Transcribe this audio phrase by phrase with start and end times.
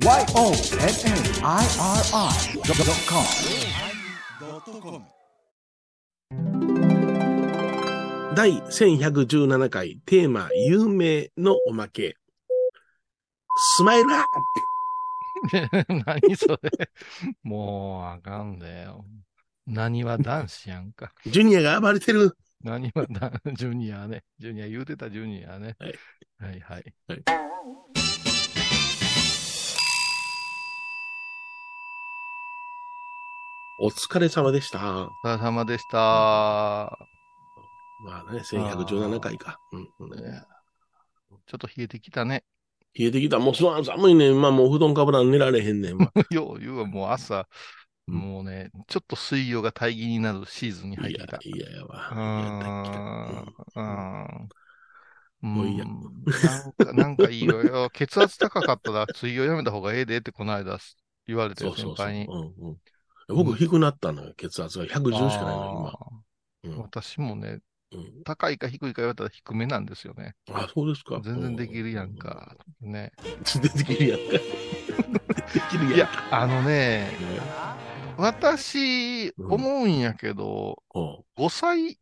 [0.00, 0.64] YONNIRI.com
[8.36, 12.16] 第1117回テーマ、有名のおまけ。
[13.76, 14.24] スマイルアッ
[16.06, 16.70] 何それ。
[17.42, 19.04] もう、あかんだよ。
[19.66, 21.12] 何は男子やんか。
[21.24, 22.36] プジュニアが暴れてる。
[22.62, 24.22] 何はだ、ジュニアね。
[24.38, 25.74] ジュニア言うてたジュニアね。
[25.80, 25.98] はい。
[26.38, 26.94] はいはい。
[27.08, 28.07] はい
[33.80, 35.08] お疲れ様でした。
[35.24, 35.96] お疲れ様でした。
[38.00, 39.60] まあね、1117回か。
[39.72, 40.42] うんうんね
[41.46, 42.42] ちょっと冷えてきたね。
[42.94, 43.38] 冷えてきた。
[43.38, 44.40] もうそ寒いねん。
[44.40, 45.96] まあもう布団かぶらん寝られへんねん。
[45.96, 47.46] まよう言うわ、 もう朝、
[48.08, 52.10] うんもうね、ちょっと水曜が大義になるシーズンに入ってきた。、いややわ。
[53.76, 54.48] うん。
[55.42, 55.52] うん。
[55.54, 57.62] もういいやんなんか、なんかいいよ。
[57.62, 60.78] いや血圧高かったら水曜やめた方がええでってこの間
[61.26, 61.96] 言われて そうそうそう。
[61.96, 62.26] 先輩に。
[62.26, 62.76] うんうん、
[63.28, 64.34] 僕、低くなったのよ。
[64.36, 65.92] 血圧が110しかないの
[66.64, 66.74] 今。
[66.74, 67.60] ー私もね、
[67.92, 70.34] うん高いか低いか言われたら低めなんですよね。
[70.48, 71.20] うん、あ、そうですか。
[71.22, 72.56] 全然できるやんか。
[72.80, 73.12] ね。
[73.54, 73.62] うん。
[73.62, 74.32] できるやんか。
[75.54, 77.12] できるやんいやか。、あのね、ね
[78.18, 81.98] 私、うん思うんやけど、うん5歳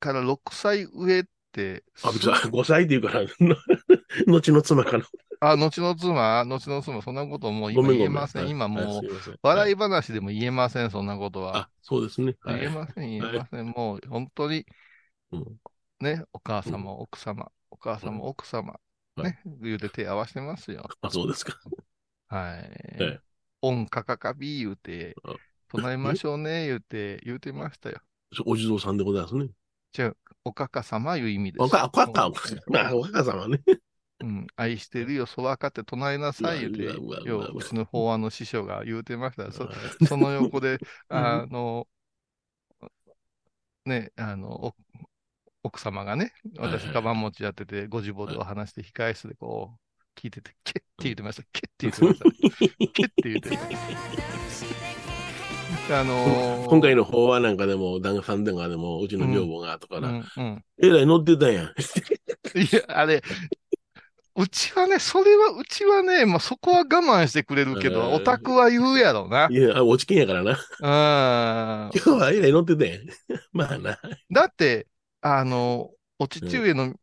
[0.00, 3.26] から6歳上って、あ、別に5歳って言うから、
[4.26, 5.04] 後の妻かな。
[5.40, 7.92] あ、後の妻、後の妻、そんなこともう今。
[7.92, 8.42] 言えません。
[8.42, 9.02] はい今もう、
[9.42, 11.56] 笑いは話でも言えません、そんなことは。
[11.56, 12.36] あ、そうですね。
[12.40, 13.66] はい言えません、言えません。
[13.66, 14.66] もう、本当に、
[15.32, 15.58] うん
[16.00, 18.78] ね、お母様、奥様、お母様、奥様、
[19.16, 20.88] うんね、言うて手合わせてますよ。
[21.02, 21.58] あ、そうですか。
[22.28, 23.20] はいえ。
[23.62, 25.34] オンカカカビ言うてあ、
[25.68, 28.00] 唱えましょうね、言うて、言うてましたよ。
[28.46, 29.48] お地蔵さんでございますね。
[29.92, 30.12] じゃあ、
[30.44, 31.62] おかか様いう意味です。
[31.62, 32.30] おか、おかか、
[32.68, 33.60] まあ、おかか様ね。
[34.20, 39.52] うん、愛してるよ、空かって唱えなさい言うてようわう、うちの法案の師匠が言うてましたよ。
[39.52, 39.68] そ
[40.06, 41.86] その横で、 あの、
[43.84, 44.74] ね、あの、お
[45.62, 49.80] 奥様がね、私、カバン持ちやってて、ご自分を話して、控え室でこう、
[50.18, 51.42] 聞いてて、ケッって言っ てました。
[51.52, 52.24] ケッって言ってました。
[52.92, 54.64] ケッって言ってまし
[55.88, 56.00] た。
[56.00, 61.66] あのー 今回の法話なんかでも、旦那さんでも、うちの女房が後から、うんうん、えらい乗ってたやん。
[61.66, 61.70] い
[62.72, 63.22] や、あれ、
[64.38, 69.48] うちはね、それは、うちはね、まあ、そこは我慢してくれるけど、えーオタクは言うやろな。
[69.50, 70.52] いや、落ち券やからな。
[70.52, 71.90] うん。
[71.92, 73.00] 今日はえらい乗ってたやん。
[73.52, 73.98] まあな。
[74.30, 74.86] だって、
[75.20, 75.90] あの、
[76.20, 76.94] お父上の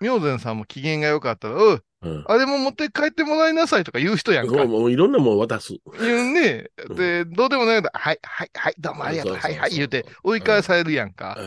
[0.00, 2.24] 明善さんも機嫌が良かったら、うん、うん。
[2.26, 4.64] あれも持って帰ってもらいなさいとか言う人やんか。
[4.64, 5.74] もういろんなもん渡す。
[6.00, 6.70] 言うね。
[6.88, 11.38] うんで、どうでもないけど、はい、はい、はい、どうもありがとう、はい、はい、言うて、追い返されるやんか。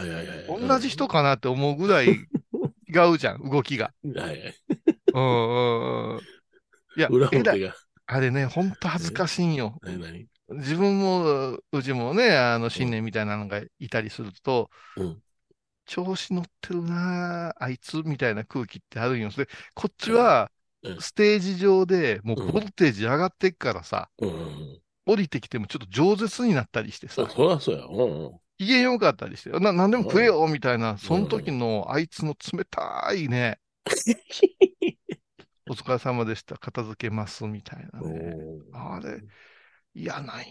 [0.47, 2.07] 同じ人かなって思うぐらい
[2.93, 3.91] 違うじゃん、動きが。
[4.03, 4.17] うん。
[4.17, 4.55] はいはい。
[5.13, 6.21] うんうんうん。
[6.97, 7.73] いや、裏表が。
[8.05, 9.77] あれね、ほんと恥ずかしいんよ。
[9.81, 10.27] 何何？
[10.49, 15.21] 自分も、うちもね、あの、信念みたいなのがいたりすると、うん
[15.85, 19.29] 調子乗ってるなあ、あいつみたいな空気ってあるんよ。
[19.29, 20.49] で、こっちは
[20.81, 24.81] うん、ステージ上でもううんボルテージ上がってっからさ、うん。
[25.05, 27.85] 降りてきてもちょっと饒舌になったりしてそさ、そりゃそうや。
[27.85, 28.39] うんうん。
[28.57, 33.59] 機嫌よかったりして、な、なんでも食えよみたいな、その時のあいつの冷たいね、
[35.69, 38.35] お疲れ様でした、片付けますみたいなね。
[38.73, 39.21] あれ、
[39.95, 40.43] 嫌なんよ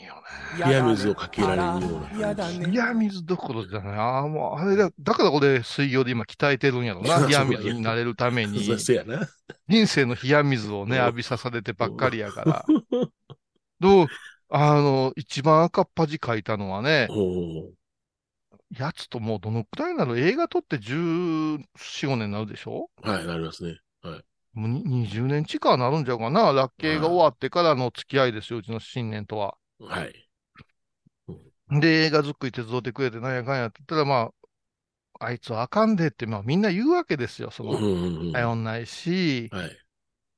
[0.59, 0.65] ね。
[0.65, 1.62] 冷や水をかけられる
[1.93, 2.61] ような感じ。
[2.61, 3.95] 冷や水どころじゃない。
[3.97, 7.19] ああ、もう、あれだ、だから俺、水曜で今鍛えてるんやろな。
[7.27, 8.65] 冷や水になれるために。
[8.65, 9.28] そうそうやな。
[9.69, 12.65] 人生の冷や水をね、うん浴びさされてばっかりやから。
[13.81, 14.06] どう、
[14.49, 17.73] あの、一番赤っ端書いたのはね、お
[18.79, 22.91] やつともうどのくらいなの映画撮って14、5年になるでしょ？
[23.03, 23.79] はい、なりますね。
[24.54, 26.52] もうに20年近くなるんちゃうかな。
[26.52, 29.56] ラッキーが終わってからの付き合いですよ、うちの新年とは。
[29.80, 30.28] はい。
[31.80, 34.30] で、映画作り手伝ってくれてなんやかんやって言ったら、ま
[35.20, 37.50] あ、あいつはあかんでって、まあみんな言うわけですよ。
[37.50, 37.72] その。
[38.32, 39.78] 頼んないし、はい。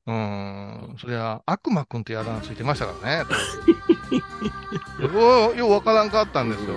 [0.07, 3.25] うーん、そりゃ、悪魔くんってやだんついてましたからね。
[5.01, 6.75] ようようわからんかったんですよ。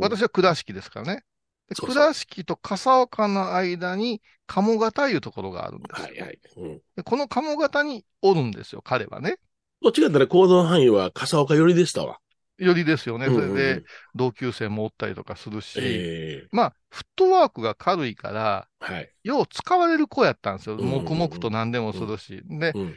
[0.00, 1.24] 私は倉敷ですからね。
[1.68, 6.04] でそうそう倉敷と笠岡の間に鴨方いうところがあるんですよ。
[6.06, 6.38] はいはい。
[6.56, 6.82] うん。
[6.96, 9.38] でこの鴨方におるんですよ、彼はね。
[9.82, 12.18] どっちかったら行動範囲は笠岡寄りでしたわ。
[12.58, 13.26] よりですよね。
[13.26, 13.84] それうんうんうでん、
[14.14, 19.10] 同級生もおったりとかするし、ええまあ、フットワークが軽いから、はい。
[19.24, 20.76] よう使われる子やったんですよ。
[20.76, 22.40] うんうんうん黙々と何でもするし。
[22.44, 22.96] で、うん。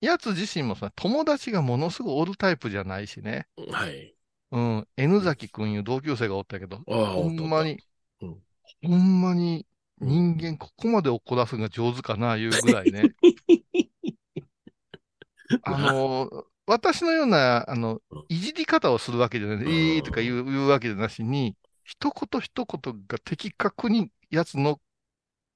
[0.00, 3.46] やつ自身もさ、友達がものすごいおるタイプじゃないしね。
[3.70, 4.14] はい。
[4.50, 4.88] うん。
[4.96, 7.78] N 崎くんいう同級生がおったけど、ほんまに、
[8.22, 8.36] うん。
[8.82, 9.66] ほんまに
[10.00, 13.14] 人間ここまで怒らすのが上手かな、いうぐらいね。
[15.64, 19.68] あのー私のような、あのうん、いじり方をするわけじゃない、ん。
[19.68, 24.78] いいとか言うわけじゃなしに、一言一言が的確にやつの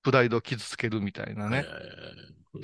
[0.03, 1.67] プライドを傷つけるみたいなね。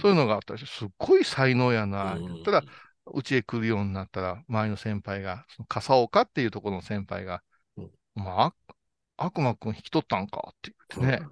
[0.00, 2.14] そういうのがあったりして、すっごい才能やな。
[2.14, 2.42] うん。
[2.42, 2.64] ただ、
[3.12, 7.42] うちへ来るようになったら、周りの先輩が、その笠岡っていうところの先輩が、
[7.76, 8.74] うんまあ、
[9.18, 11.28] 悪魔くん引き取ったんかって言ってね、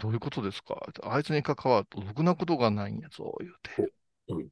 [0.00, 0.80] どういうことですか？
[1.04, 3.92] あいつに関わるとろくなことがないんやぞ、言うて。
[4.28, 4.42] う。
[4.42, 4.48] ん。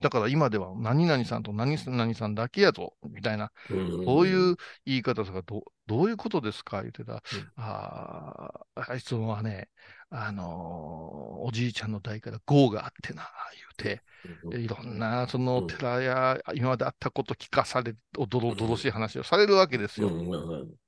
[0.00, 4.04] だから今では何々さんと何々さんだけやぞ、みたいな、うん。
[4.06, 6.80] こういう言い方とか、どどういうことですか？
[6.80, 7.12] 言ってた。
[7.12, 7.20] うん。
[7.56, 9.68] ああ、あいつはね、
[10.12, 14.02] あのーおじいちゃんの代から業があってな、言うて、
[14.44, 14.62] うん。
[14.62, 15.66] いろんなそのうん。
[15.66, 20.12] 寺や今まであったこと聞かされ、おどろどろしい話をされるわけですよ。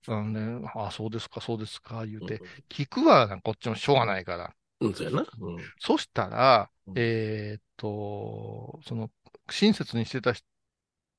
[0.07, 2.29] あのね、ああ、そうですか、そうですか、言ううん。
[2.29, 4.55] て、聞くわな、こっちもしょうがないから。
[4.81, 5.27] うん、そうやな。
[5.41, 5.73] うん。
[5.79, 9.11] そしたらうん、えーっと、その、
[9.51, 10.47] 親切にしてた人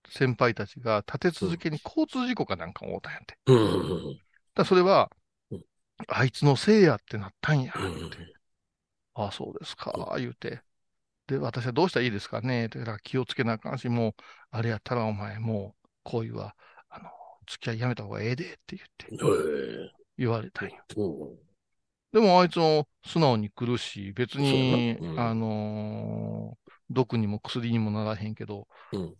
[0.10, 3.38] 先輩たちが立て続けに交通事故かなんかを負ったんやって。
[4.56, 5.25] だそれはうん、
[6.08, 8.10] あいつのせいやってなったんや、う。
[9.14, 10.62] ああ、そうですか、言うて。
[11.28, 14.14] で、私はどうしたらいいですかねって、だから気をつけなあかんし、もう、
[14.52, 16.56] あれやったらお前、もう、恋は、
[16.90, 17.10] あの、
[17.48, 20.76] 付き合いやめた方がええでって言って、うん言われたんや。
[20.98, 21.38] うん。
[22.12, 25.20] でもあいつも素直に来るし、別に、うん。
[25.20, 29.16] あのー毒にも薬にもならへんけど、うん。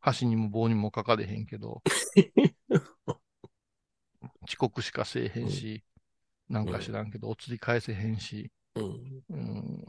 [0.00, 1.82] 箸にも棒にもかかれへんけど、
[4.48, 5.84] 遅刻しかせえへんし、
[6.48, 9.22] なんか知らんけど、お釣り返せへんし、うん。
[9.30, 9.84] うん、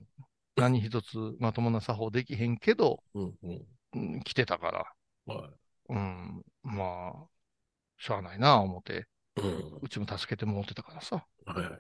[0.56, 3.66] 何一つまともな作法できへんけど、うんうん。
[3.96, 4.72] うん来てたか
[5.28, 5.50] ら、は
[5.90, 7.28] うん、まあ、
[7.98, 9.08] しゃあないなあ思って、
[9.38, 9.80] いうん。
[9.82, 11.26] うちも助けてもらってたからさ。
[11.46, 11.80] はいはいはい。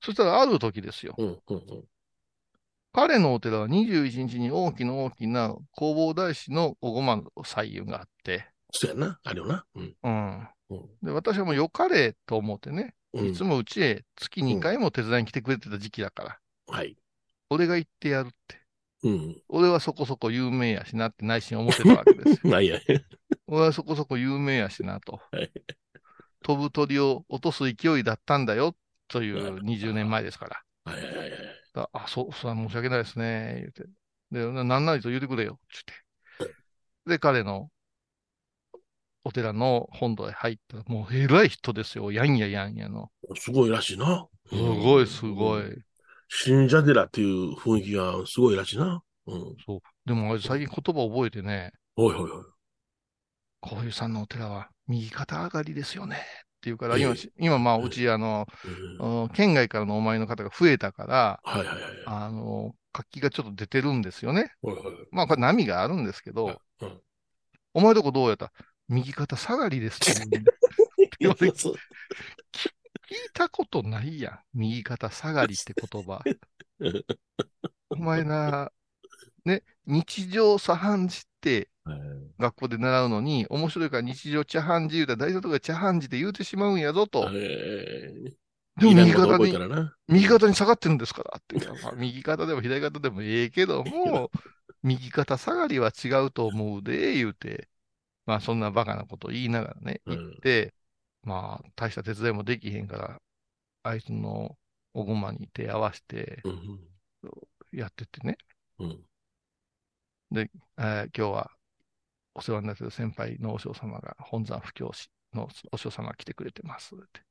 [0.00, 1.14] そしたらある時ですよ。
[1.18, 1.84] うんうんうん。
[2.92, 9.18] 彼のお寺は21日に大きな大きな弘法大師のおごまの祭遊があって、そうやな。
[9.22, 9.64] あるよな。
[9.74, 9.96] うん。
[10.02, 10.48] うん。
[10.70, 10.88] うん。
[11.02, 16.38] で、私はもう良かれと思ってね、うんいつもうちへ月2回も手伝いに来てくれてた時期だから、
[16.74, 16.96] はい。
[17.50, 18.60] 俺が行ってやるって。
[19.02, 19.42] うん。
[19.48, 22.38] 俺はそこそこ有名やしなって内心思ってたわけですよ。
[22.50, 22.80] ないや。
[23.46, 25.50] 俺はそこそこ有名やしなとはい。
[26.42, 28.74] 飛ぶ鳥を落とす勢いだったんだよ
[29.08, 30.62] というんう20年前ですから。
[30.84, 31.40] はいはいはいはい。
[31.74, 33.84] だあ、そう、それは申し訳ないですね、言うて。
[34.30, 35.92] で、ななんなりと言うてくれよ、つって。
[37.06, 37.70] で、彼の
[39.24, 43.10] お寺の本堂へ入ったら、もう偉い人ですよ、やんややんやの。
[43.36, 44.26] すごいらしいな。
[44.48, 45.62] すごいすごい。
[45.62, 45.84] うん。
[46.28, 49.02] 信者寺っていう雰囲気がすごいらしいな。
[49.26, 49.56] うん。
[49.64, 49.80] そう。
[50.06, 52.44] でも最近言葉覚えてね、おいおいおい。
[53.60, 56.16] こういうさんのお寺は右肩上がりですよね。
[56.16, 58.46] っていうから、ええ今、今まあ、うち、あの、
[59.34, 61.80] 県外からのお参りの方が増えたから、はいはいはい。
[62.06, 64.52] あの、活気がちょっと出てるんですよね。
[64.62, 64.80] おいおい。
[65.10, 67.00] まあ、これ波があるんですけど、うん
[67.74, 68.52] お前とこどうやった？
[68.92, 70.52] 右肩下がりですって言うんで
[71.18, 71.80] 言われてそう聞い
[73.34, 74.38] たことないやん。
[74.54, 76.22] 右肩下がりって言葉。
[77.90, 78.72] お前な、
[79.44, 81.98] ね、日常茶飯事ってはい
[82.38, 87.28] 学校で習うのに、面白いから日常茶飯事言うたら大丈夫とか茶飯事で言うてしまうんやぞと。
[87.32, 88.32] えー
[88.80, 89.54] でも右肩に。
[90.08, 91.68] 右肩に下がってるんですからって。
[91.82, 94.30] まあ右肩でも左肩でもええけども、
[94.82, 97.68] 右肩下がりは違うと思うで、言うて。
[98.26, 100.18] まあそんなバカなこと言いながらね、うん。
[100.18, 100.74] 言って、
[101.22, 103.22] まあ大した手伝いもできへんから、
[103.82, 104.56] あいつの
[104.94, 106.80] おごまに手合わせてうん
[107.72, 108.36] やってってね、
[108.78, 109.04] うん。
[110.34, 111.50] えー今日は
[112.34, 117.22] お世話になってる先輩のお嬢様が本山布教師のお嬢様が来てくれてますって。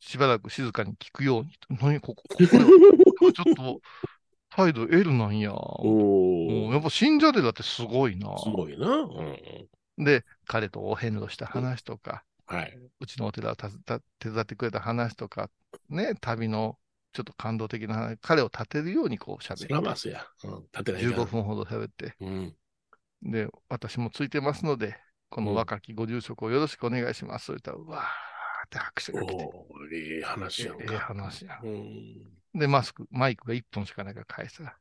[0.00, 1.50] しばらく静かに聞くように。
[1.80, 2.48] 何ここ、ここで。
[2.48, 3.80] ちょっと
[4.58, 5.52] 態度 L なんや。
[5.54, 8.28] おーうんやっぱ信者でだってすごいな。
[8.42, 8.86] すごいな。
[8.88, 12.78] うんで、彼とお遍路した話とか、はい。
[13.00, 15.50] うちのお寺をたた手伝ってくれた話とか、
[15.88, 16.78] ね、旅の
[17.12, 20.26] ちょっと感動的な話、彼を立てるようにこう喋そって、らますや。
[20.44, 20.62] うん。
[20.72, 22.56] 立てないか15ら分ほど喋って、うん。
[23.22, 24.96] で、私もついてますので、
[25.30, 27.46] この若きご住職をよろしくお願いします。
[27.46, 30.98] そう言ったら、うわーって拍手が来て、おーいい話やんええか。
[30.98, 31.66] 話やん。
[31.66, 32.37] うん。
[32.54, 34.76] で、マスク、マイクが1本しかないから返したら、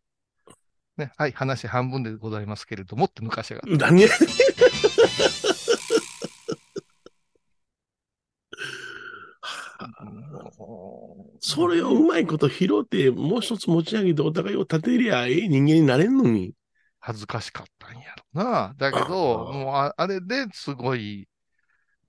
[0.98, 3.78] ね、はい、話半分でございますけれどもって抜かしやがって。
[3.78, 4.10] 何や
[11.40, 16.54] それをうまいこと拾って、もう一つ持ち上げてお互いを立てりゃええ人間になれんのに。
[17.00, 18.74] 恥ずかしかったんやろな。
[18.76, 21.30] だけど、もうああれですごい、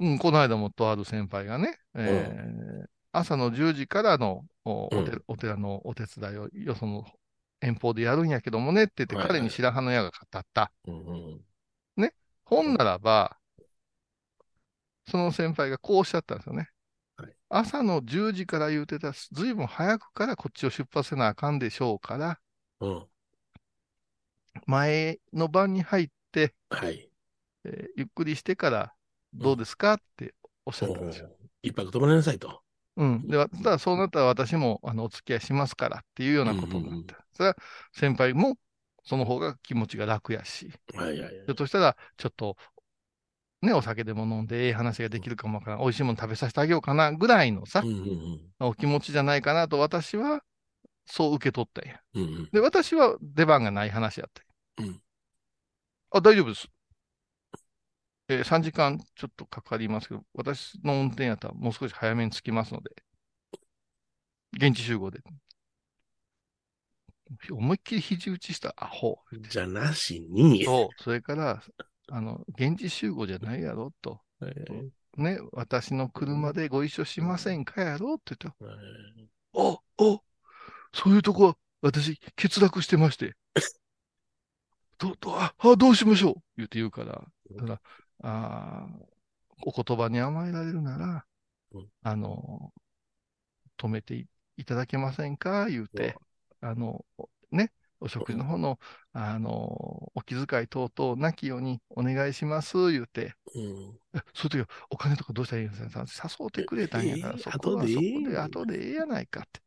[0.01, 7.05] うん、この間もとある先輩がね、えー朝の10時からのおおお寺のお手伝いをよその
[7.61, 10.73] 遠方でやるんやけどもねって言って、彼に白羽の矢が語った。
[10.87, 11.41] うんうん
[12.49, 13.37] 本ならば、
[15.07, 16.71] その先輩がこうおっしゃったんですよね。
[17.17, 22.39] はい朝の10時から言うてた、ずいぶん早くからこっちを出発せなあかんでしょうから、
[22.81, 23.07] うん。
[24.67, 27.11] 前の晩に入って、はい。
[27.65, 28.93] えーゆっくりしてから
[29.33, 30.35] どうですかって
[30.67, 31.31] おっしゃったんですよ。
[31.63, 32.63] 一泊泊まりなさいと。
[32.99, 33.29] うん。
[33.29, 37.17] で、わただそうなったら私もあのお付き合いしますからっていうようなことになうんうんうんった。
[37.33, 37.57] それは
[37.93, 38.57] 先輩も
[39.05, 42.57] その方が気持ちが楽やし、はいはいはいひょっとしたらちょっと、
[43.63, 45.81] ね、お酒でも飲んでええ話ができるかもわからん。
[45.81, 50.43] 美味しいもの食べさせてあげようかなぐらいのさうん、うんお気持ちじゃないかなと私は
[51.07, 52.01] そう受け取ったんや。
[52.15, 52.23] うん。
[52.23, 54.43] うんうんで、私は出番がない話やった
[54.83, 55.03] んやうん
[56.11, 56.69] あ、大丈夫です。
[58.29, 62.91] えー3時間ちょっとかかりますけど、私の運転やったらもう少し早めに着きますので、
[64.53, 65.21] 現地集合で。
[67.51, 69.19] 思いっきり肘打ちしたアホ。
[69.51, 71.63] じゃなしに、そう、それから、
[72.11, 74.21] あの、現地集合じゃないやろと。
[74.43, 80.21] えーね、私の車でご一緒しませんかやろって言ったら、えあ、あ、
[80.95, 83.35] そういうとこは私欠落してまして。
[84.99, 87.25] ど、ど、あ、あどうしましょう言って言うから、
[87.57, 87.81] だから、
[88.23, 89.05] あー
[89.67, 91.25] お言葉に甘えられるなら
[91.73, 92.73] うん、あの、
[93.77, 95.67] 止めていいただけませんか？
[95.69, 96.17] 言うて、
[96.61, 97.05] あの、
[97.51, 98.79] ね、お食事の方の、
[99.13, 104.01] あの、お気遣い等々なきようにお願いします、言うて、ーうん。
[104.15, 106.05] えそういう時はお金とかどうしたらいいんですか？
[106.41, 109.61] 誘ってくれたんやから、ええそこはそこで後でええやないかって。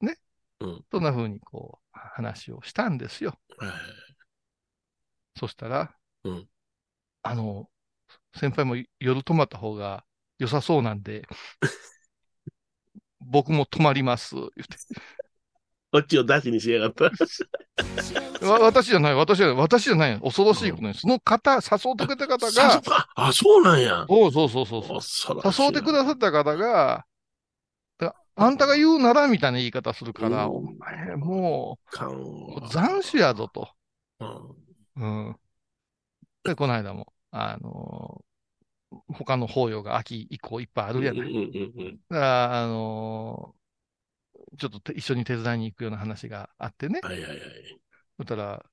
[0.00, 0.18] ね。
[0.60, 0.84] うん。
[0.90, 3.38] そんな風にこう、話をしたんですよ。
[3.58, 3.70] はい。
[5.38, 6.48] そしたら、うん
[7.24, 7.68] あの、
[8.36, 10.04] 先輩も夜泊まった方が
[10.38, 11.26] 良さそうなんで、
[13.20, 14.76] 僕も泊まります、言って。
[15.90, 17.04] こっちを出しにしやがった。
[18.46, 24.04] わ私じゃない、私じゃない、私じゃない、恐ろしいことに、その方、誘ってくれた方が、あ、あそうなんや。
[24.06, 25.40] そうそうそうそうそう。
[25.44, 27.06] 誘ってくださった方が、
[27.96, 33.70] だあんたが言うならみたいな言い方するから、うんお前もう、もうわ斬首やぞと。
[34.20, 34.64] うん
[34.96, 35.36] うん。
[36.44, 38.24] で、この間も、あのー
[39.08, 41.30] 他の法要が秋以降いっぱいあるやない。
[41.30, 43.64] うんうんうんだから、あのー
[44.56, 47.00] ちょっとて一緒に手伝いに行くような話があってね。
[47.02, 47.40] はいはいはい。
[48.18, 48.64] そしたら、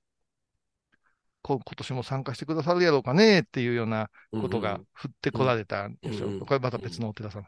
[1.41, 6.27] こ今年も参加してくださるやろうかねっていうようなことが降ってこられたんですよ。
[6.27, 7.39] うんうんこれまた別のお寺さ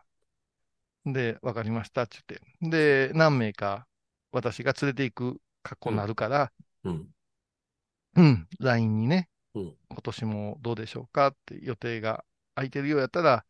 [1.05, 1.13] ん。
[1.13, 2.17] で、わかりましたって
[2.61, 3.09] 言って。
[3.09, 3.87] で、何名か
[4.31, 6.51] 私が連れて行く格好になるから、
[6.83, 7.07] うん。
[8.15, 9.32] うん、LINE にね、うん
[9.89, 13.45] 今年もどうでしょうかって予定が空いてるようやったら、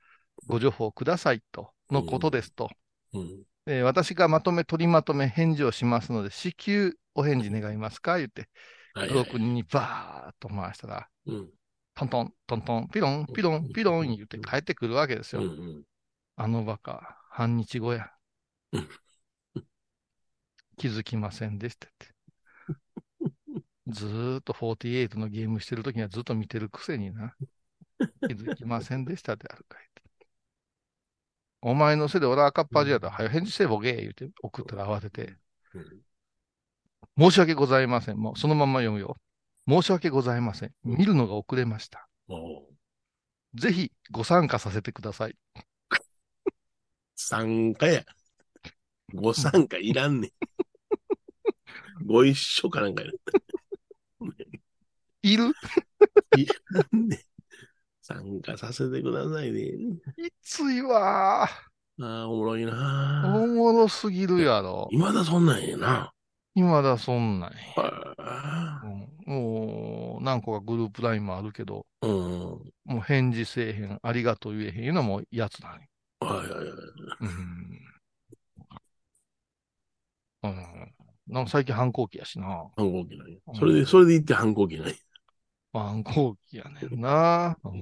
[0.48, 2.70] ご情報くださいと、のことですと。
[3.14, 3.46] うん。
[3.66, 8.50] えー私がまとめ、取りまとめ、返事をしますので、至急お返事願いますか言って、
[8.94, 11.50] はいはい6人にバーっと回したら、うん。
[11.96, 15.44] トントン、トントン、ピロン、ピロン、ピロン言って帰ってくるわけですうんよ。
[15.44, 15.48] う
[15.80, 15.84] ん。
[16.36, 18.12] あのバカ、半日後や
[18.72, 18.88] うん。
[20.78, 22.13] 気づきませんでしたって。
[23.94, 27.36] ずーっと48のゲームしてるときにはずっと見てるくせにな。
[28.28, 30.28] 気づきませんでしたであるかいって。
[31.62, 35.38] お前のせいで俺は赤っ端やったら、早返事せえボケ言うて送ったら慌てて、
[35.74, 36.04] うん
[37.18, 38.18] 申し訳ございません。
[38.18, 39.18] もうそのまま読むよ。
[39.68, 40.72] 申し訳ございません。
[40.84, 42.08] 見るのが遅れました。
[43.54, 45.38] ぜひご参加させてください。
[47.16, 48.04] 参加や。
[49.14, 50.32] ご参加いらんねん。
[52.06, 53.12] ご一緒かなんかや
[55.24, 55.54] いる？
[56.36, 57.20] いらんねん。
[58.02, 59.72] 参加させてくださいね。
[60.18, 62.04] きついわー。
[62.04, 64.90] ああ、おもろいおなもろすぎるやろ。
[64.92, 66.12] 今だそんなんやな。
[66.56, 72.08] 今だそんなんやはうんもう、何個かグループラインもあるけど、い。
[72.08, 72.74] うん。
[72.86, 75.80] もう返事せえへん、ありがとう言えへんいうのもやつなんや。
[76.20, 76.68] はいはいはい。
[77.22, 77.80] うん。
[80.44, 80.94] うん。
[81.34, 82.46] なんか最近反抗期やしな。
[82.78, 83.38] 反抗期なんや。
[83.56, 84.94] それで、それで言って反抗期なんや。
[85.74, 87.58] 反抗期やねんな。
[87.66, 87.82] うん。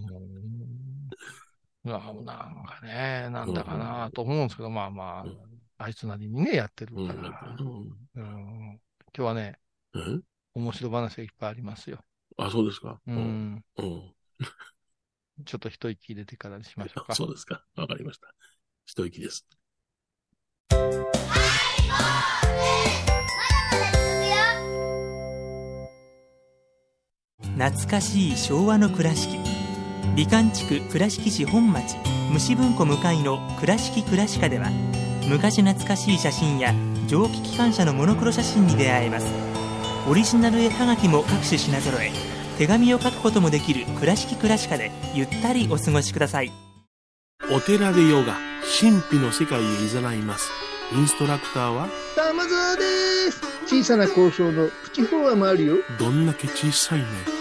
[1.83, 5.37] なんかね、なんだかなと思うんですけど、まあまあうん、
[5.79, 7.07] あいつなりにね、やってるうん。
[7.07, 7.57] から。
[7.59, 7.67] うん
[8.15, 8.79] うん、今
[9.13, 9.59] 日はね、
[9.93, 11.99] うん面白話がいっぱいありますよ。
[12.37, 12.99] あ、そうですか。
[13.07, 13.11] う。
[13.11, 13.63] ん。
[13.77, 14.13] うん。
[15.45, 17.15] ちょっと一息入れてからにしましょうか。
[17.15, 17.63] そうですか。
[17.75, 18.33] わかりました。
[18.85, 19.47] 一息です。
[27.61, 29.37] 懐かしい昭和の倉敷。
[30.15, 31.95] 美観地区倉敷市本町
[32.31, 34.71] 虫文庫向かいの「倉敷倉歯科」では
[35.29, 36.73] 昔懐かしい写真や
[37.05, 39.27] 蒸気機関車のモノクロ写真に出会えます。
[40.09, 42.11] オリジナル絵はがきも各種品揃え
[42.57, 46.51] 手紙を書くこともできる「倉敷倉歯科」でゆったりお過ごしください。
[47.51, 48.37] お寺でヨガ、
[48.79, 50.49] 神秘の世界へ誘います。
[50.93, 53.39] インストラクターは、玉沢です。
[53.67, 55.75] 小さな交渉のプチフォアもあるよ。
[55.99, 57.40] どんだけ小さいね。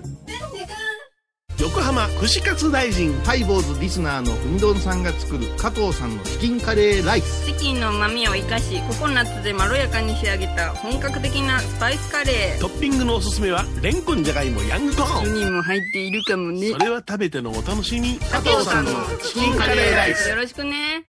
[1.71, 3.13] 横浜串カツ大臣。
[3.21, 15.23] ハイボーズリスナーのうみどんさんが作る加藤さんのチキンカレーライスチキンの旨味を生かしココナッツでまろやかに仕上げた本格的なスパイスカレートッピングのおすすめは、レンコンじゃがいもヤングコーン。
[15.23, 18.19] 1人も入っているかもねそれは食べてのお楽しみ。
[18.19, 18.91] 加藤さんの
[19.23, 21.05] チキンカレーライスよろしくね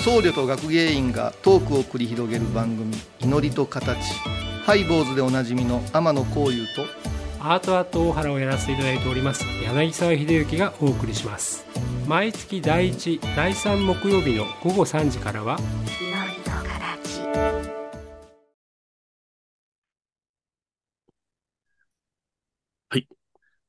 [0.00, 3.98] 僧侶と学芸員がトークを繰り広げる番組「祈りと形」
[4.64, 7.07] ハイボーズでおなじみの天野幸雄と
[7.40, 11.64] アートアート大原をやらせていただいております柳沢秀幸がお送りします
[12.06, 15.58] 毎月第1第3木曜日の午後3時からは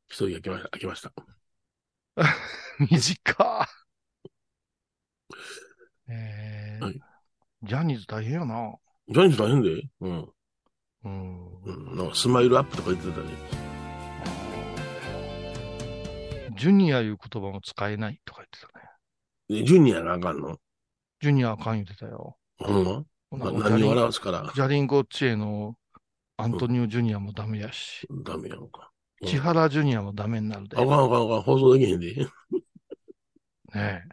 [0.09, 0.69] 一人開けました。
[0.69, 1.13] 開けました。
[2.79, 3.67] 短
[6.09, 6.99] えーはい
[7.61, 8.75] ジャニーズ大変やな。
[9.09, 9.89] ジャニーズ大変で？
[9.99, 10.33] うん。
[11.05, 12.15] うんうん。
[12.15, 13.27] スマイルアップとか言ってたね。
[16.57, 19.61] ジュニアいう言葉も使えないとか言ってたね。
[19.61, 20.57] でジュニアなあかんの？
[21.21, 22.37] ジュニアあかん言ってたよ。
[22.57, 23.51] ほんま？
[23.51, 24.51] 何を表すから？
[24.53, 25.75] ジャリンコチエの
[26.37, 28.91] アントニオ・ジュニアもダメやし、ダメやんか。
[29.21, 30.77] うん千原ジュニアもダメになるで。
[30.77, 31.41] あかんあかんあかん。
[31.41, 32.15] 放送できへんで。
[32.15, 32.25] ね
[33.75, 34.03] え。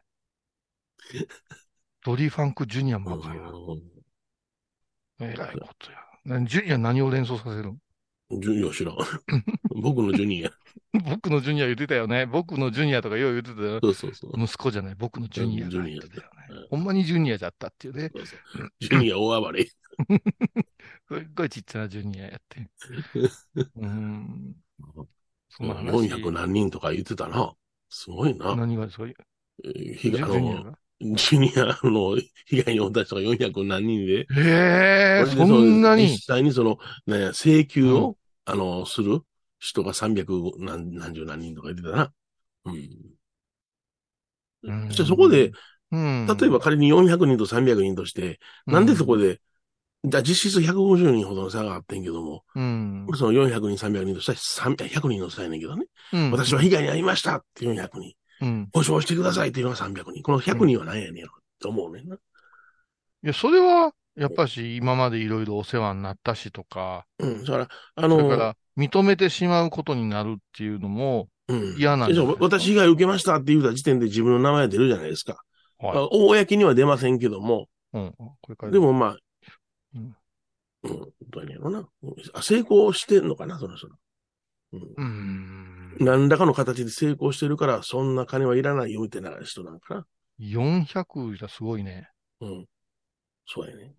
[2.05, 3.79] ドリー・ファンク・ジュニアもうんあかんよ。
[5.21, 5.99] えらいことや。
[6.27, 7.79] なジュニア何を連想させるん
[8.31, 8.97] ジュニア知らん。
[9.83, 10.51] 僕のジュニア。
[10.93, 12.27] 僕のジュニア言ってたよね。
[12.27, 13.83] 僕のジュニアとかよう言ってたよ。
[13.83, 14.33] そうそうそう。
[14.35, 16.67] 息子じゃない、僕のジュニアが言ってたようんね。
[16.71, 18.13] ほんまにジュニアだったっていうね。
[18.15, 18.41] そうそう
[18.81, 19.71] ジュニア大暴れ。
[21.09, 22.71] すっごいちっちゃなジュニアやって。
[23.77, 24.55] うん。
[25.49, 25.93] そんな話。
[25.93, 27.55] 400何人とか言ってたな。
[27.91, 28.57] すごいな。
[28.57, 29.07] 何がですか？
[29.07, 29.15] ジ
[29.65, 34.27] えー被ュ害、あの、ジュニアの被害に遭った人が400何人で。
[34.37, 36.09] ええこれでそんなに？
[36.09, 39.21] 実際にその、ね、請求を、うあの、する
[39.59, 42.13] 人が300何何十何人とか言ってたな。
[42.65, 42.75] うん。
[44.63, 45.53] うんそこで、
[45.93, 46.27] うん。
[46.27, 49.41] 例えば仮に400人と300人として、なんでそこで、で、
[50.05, 53.07] じゃあ実質150人ほどの差があってんけども、うん。
[53.17, 55.87] その400人、300人としたら300 100人の差やねんけどね。
[56.13, 58.15] うん私は被害に遭いましたって400人。
[58.41, 58.69] うん。
[58.73, 60.23] 保証してくださいっていうのが300人。
[60.23, 61.27] この100人は何やねん
[61.61, 62.17] と思うねんな。
[62.17, 62.19] い
[63.23, 67.45] や、それは、やっぱし、今までいろいろお世話になったしとか、うん。
[67.45, 75.37] だから、あその、れから、認めてしまうことになるっていうのも、うん、嫌なんですか私被害を受けましたって言った時点で自分の名前出るじゃないですか。
[75.79, 75.97] はい。
[75.97, 78.15] あ公には出ませんけども、うん。
[78.71, 79.17] でもまあ、
[79.95, 80.17] うん
[80.83, 81.89] うん、どうやろな。
[82.35, 83.89] あ成功してんのかな、その人。
[84.73, 85.86] うんうーん。
[86.01, 90.07] 何らかの形で成功してるから、そんな金はいらないよみたいな人なんかな。
[90.39, 92.09] 400じゃすごいね。
[92.41, 92.67] うん。
[93.47, 93.95] そうやね。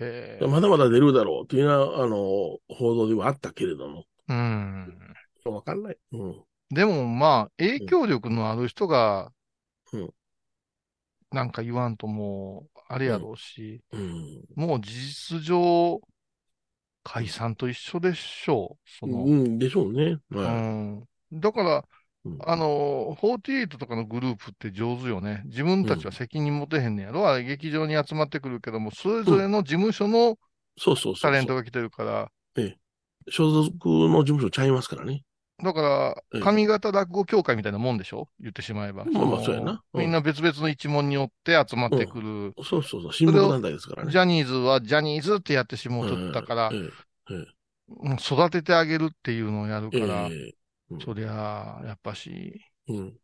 [0.00, 0.46] へえ。
[0.46, 2.16] まだまだ出るだろうっていうのは、あの、
[2.68, 4.04] 報道ではあったけれども。
[4.28, 5.14] うん。
[5.46, 5.96] わかんない。
[6.12, 6.42] うん。
[6.70, 9.32] でもまあ、影響力のある人が
[9.92, 10.10] うん、
[11.32, 14.44] なんか言わんともう、あれやろうし、うん。
[14.54, 16.00] もう事実上、
[17.02, 18.90] 解散と一緒でしょう。
[18.98, 20.18] その、うん、でしょうね。
[20.30, 20.54] うはい。
[20.54, 21.04] ん。
[21.32, 21.84] だから、
[22.24, 25.42] うんあの、48とかのグループって上手よね。
[25.46, 27.26] 自分たちは責任持てへんねやろ。
[27.26, 30.36] あれ劇場に集まってくるけども、それぞれの事務所の。
[31.20, 32.30] タレントが来てるから、
[33.28, 35.22] 所属の事務所ちゃいますからね。
[35.62, 38.28] だかええら、上方落語協会みたいなもんでしょ？
[38.40, 39.04] 言ってしまえば。
[39.04, 42.54] まあまあのそうやなうんみんな別々の一門によって集まってくる。
[42.64, 43.12] そうそうそう。
[43.12, 44.12] 新聞団体ですからね。
[44.12, 46.72] ジャニーズはジャニーズってやってしもうとったから
[48.18, 50.54] 育ててあげるっていうのをやるえから、ええ
[51.04, 53.16] そりゃあ、やっぱし、うん。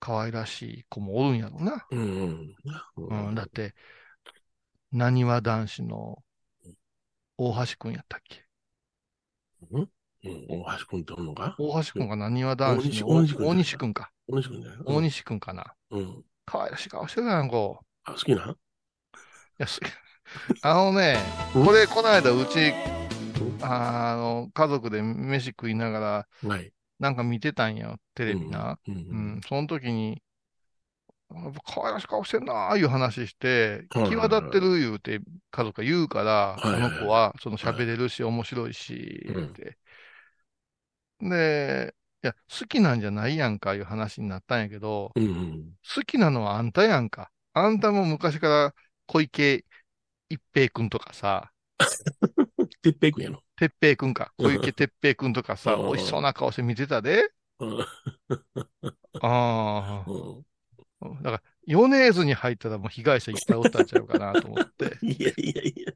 [0.00, 1.86] 可愛らしい子もおるんやろな。
[1.90, 2.54] うん。
[2.96, 3.28] うん。
[3.28, 3.76] うん、だって、
[4.90, 6.24] なにわ男子の
[7.38, 8.44] 大橋くんやったっけ？
[9.70, 9.88] うん？
[10.24, 11.56] 大橋君っておるのか？
[11.58, 14.10] 大橋くんがなにわ男子の大西大西くん大西くんか。
[14.28, 15.74] 大西君じゃない大西くんかな。
[15.90, 16.24] うん。
[16.46, 18.56] 可愛らしい顔してるやん、こあ、好きな？
[19.58, 19.80] やす
[20.62, 21.18] あのね、
[21.54, 21.66] うん？
[21.66, 22.72] これ、この間、うち、
[23.60, 26.72] あの、家族で飯食いながら、はい。
[27.00, 28.78] なんか見てたんや、テレビな。
[28.86, 28.94] うん。
[28.94, 30.22] ううんん、その時に、
[31.34, 39.78] やっぱ可愛らしい顔してんなーいう話して、際立ってる言うて家族が言うから、はいはいはいあの子はその喋れるし、面白いし、うんって。
[41.22, 45.72] で、いや、好きなんじゃないやんかいう話になったんやけど、うんうん。
[45.94, 47.30] 好きなのはあんたやんか。
[47.54, 48.74] あんたも昔から
[49.06, 49.64] 小池
[50.28, 51.52] 一平くんとかさ、
[52.82, 53.42] てっぺいくんやろ。
[53.56, 57.28] 哲平くんか、うん小池哲平くんとかさ、うん美味しそうな顔して見てたで。
[57.60, 57.78] うん
[59.20, 60.04] ああ。
[60.10, 64.98] うんだから、米津に入ったらもう被害者いっぱいおったんちゃうかなと思って。
[65.02, 65.92] いやいやいや。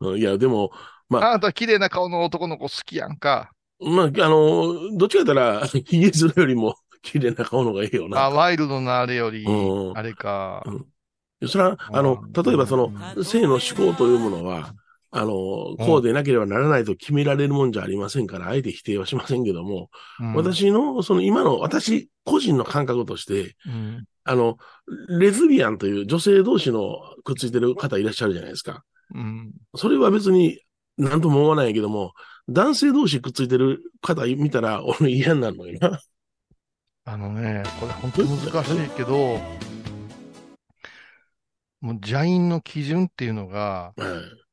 [0.00, 0.72] うんいや、でも、
[1.08, 3.50] まあ、あなた綺麗な顔の男の子好きやんか。
[3.80, 8.24] まあ、あの、どっちか言ったら、ヒゲズラよりも 綺麗な顔の方がいいよな。
[8.24, 10.64] あ、ワイルドなあれよりう、んあれか。
[11.46, 12.92] それは、あの、例えばその、
[13.22, 14.74] 性の思考というものは、
[15.10, 15.28] あの、
[15.78, 19.90] こうでなければならないと決められるもんじゃありませんから、あえて否定はしませんけども、
[20.20, 24.56] うん、私の、その今の、私個人の感覚として、うん、あの、
[25.08, 28.84] レズビアンという女性同士のくっついてる方いらっしゃるじゃないですか。
[29.14, 29.52] うん。
[29.74, 30.58] それは別に
[30.96, 32.12] 何とも思わないけども、
[32.48, 36.00] 男性同士くっついてる方見たら、 俺嫌になるのよな。
[37.04, 39.38] あのね、これ本当に難しいけど、
[41.80, 44.46] もう邪因の基準っていうのが、はい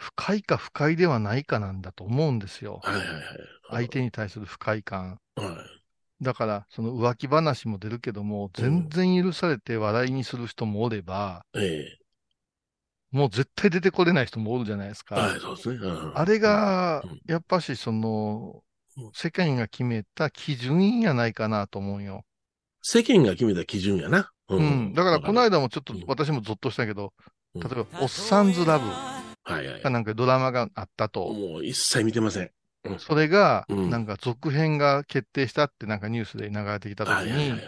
[0.00, 2.80] 不快か不快ではないかなんだと思うんですよ。
[2.82, 3.22] はいはいはい。
[3.70, 5.20] 相手に対する不快感。
[5.36, 6.24] はい。
[6.24, 11.84] だから、その浮気話も出るけども、全然許されて笑いにする人もおれば、え
[13.10, 15.16] もう絶対出てこれない人もおるじゃないですか。
[15.16, 15.76] えはい、そうですね。
[15.76, 18.62] うんあれがうん、やっぱしその
[18.96, 22.24] うん、世間が決めた基準やないかなと思うよ。
[22.82, 24.30] 世間が決めた基準やな。
[24.48, 24.94] ううん。
[24.94, 27.12] だから、この間もちょっとうん私もゾッとしたけど、
[27.54, 29.90] うん例えば、おっさんずラブはいはいか。
[29.90, 31.32] なんかドラマがあったと。
[31.32, 32.50] もう一切見てません。
[32.98, 37.60] それが、うんなんか続編が決定したってなんかニュースで流れてきたときに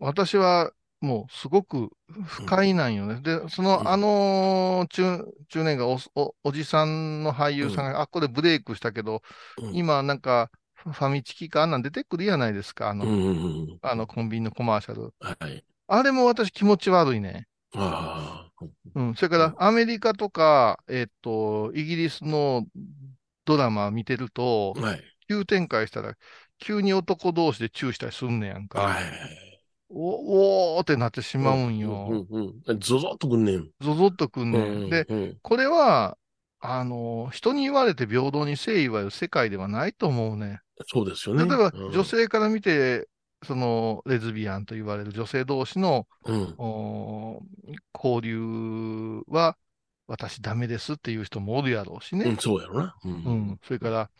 [0.00, 1.90] 私はもうすごく
[2.24, 3.20] 不快なんよね。
[3.20, 9.22] で、その、うんあのー中、中年がおおおじさんの俳優さんが、あ、これブレイクしたけど、
[9.62, 12.88] うん今なんかファミチキかあんなん出てくるやないですか。
[12.90, 13.78] あの、うんうんうん。
[13.82, 15.12] あのコンビニのコマーシャル。
[15.20, 15.64] はい。
[15.86, 17.46] あれも私気持ち悪いね。
[18.94, 19.14] うん。
[19.14, 22.66] それからアメリカとか、えっと、イギリスの
[23.44, 25.04] ドラマ見てると、はい。
[25.28, 26.14] 急展開したら、
[26.58, 28.80] 急に男同士でチューしたりすんねやんか。
[28.80, 29.47] はい。
[29.90, 31.88] お、おーってなってしまうんよ。
[32.08, 32.78] うんうんうん。
[32.78, 33.70] ゾゾッとくんねん。
[33.80, 34.90] ゾゾッとくんねん。
[34.90, 36.18] で、うんこれは、
[36.60, 40.60] あの、人に言われて平等に誠意はる世界ではないと思うね。
[40.86, 41.44] そうですよね。
[41.46, 43.08] 例えば、うん女、性から見て、
[43.44, 46.54] その、レズビアンと言われる女性同士の、うん。
[46.58, 47.40] お
[47.94, 49.56] 交流は、
[50.06, 52.36] 私ダメですっていう人もおるやろうしうん、ね。
[52.40, 52.96] そうやろな。
[53.04, 53.14] ううん
[53.52, 53.60] ん。
[53.62, 54.10] それから、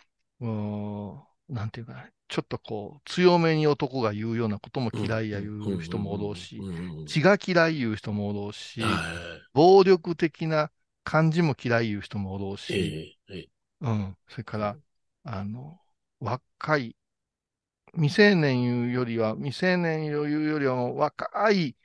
[0.41, 6.61] うーん、なんていうかな、ちょっとこう、強めに男が言うようなことも嫌いや言う人もおろうし
[7.07, 8.93] 血が嫌い言う人もおろうし、はい。
[9.55, 10.71] 暴力的な
[11.05, 13.19] 感じも嫌い言う人もおろうえし、
[13.81, 14.17] うん。
[14.29, 14.77] それから、
[15.25, 15.81] あの、
[16.21, 16.97] 若い、
[17.95, 21.77] 未成年いうよりは、未成年いうよりは若い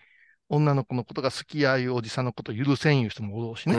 [0.50, 3.78] 女の子のことが好きやいうおじさんのこと許せんいう人もおろうしね。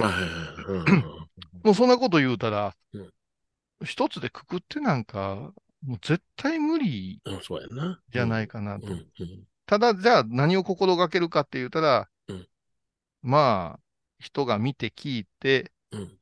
[1.63, 3.11] もうそんなこと言うたらうん、
[3.85, 5.53] 一つでくくってなんか、
[5.85, 7.21] もう絶対無理。
[8.11, 8.87] じゃないかなと。
[9.67, 12.49] ただ、じゃあ何を心がけるかって言ったら、うん
[13.23, 13.81] まあ、
[14.19, 16.19] 人が見て聞いて、うん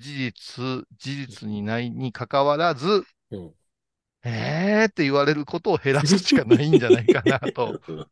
[0.00, 3.54] 事実、事実にないに関わらず、うん
[4.24, 7.80] えーって言われることを減らすしかないんじゃないかなと。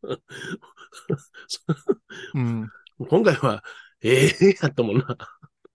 [2.35, 2.69] うん、
[3.09, 3.63] 今回は、
[4.01, 5.17] ええやったもんな。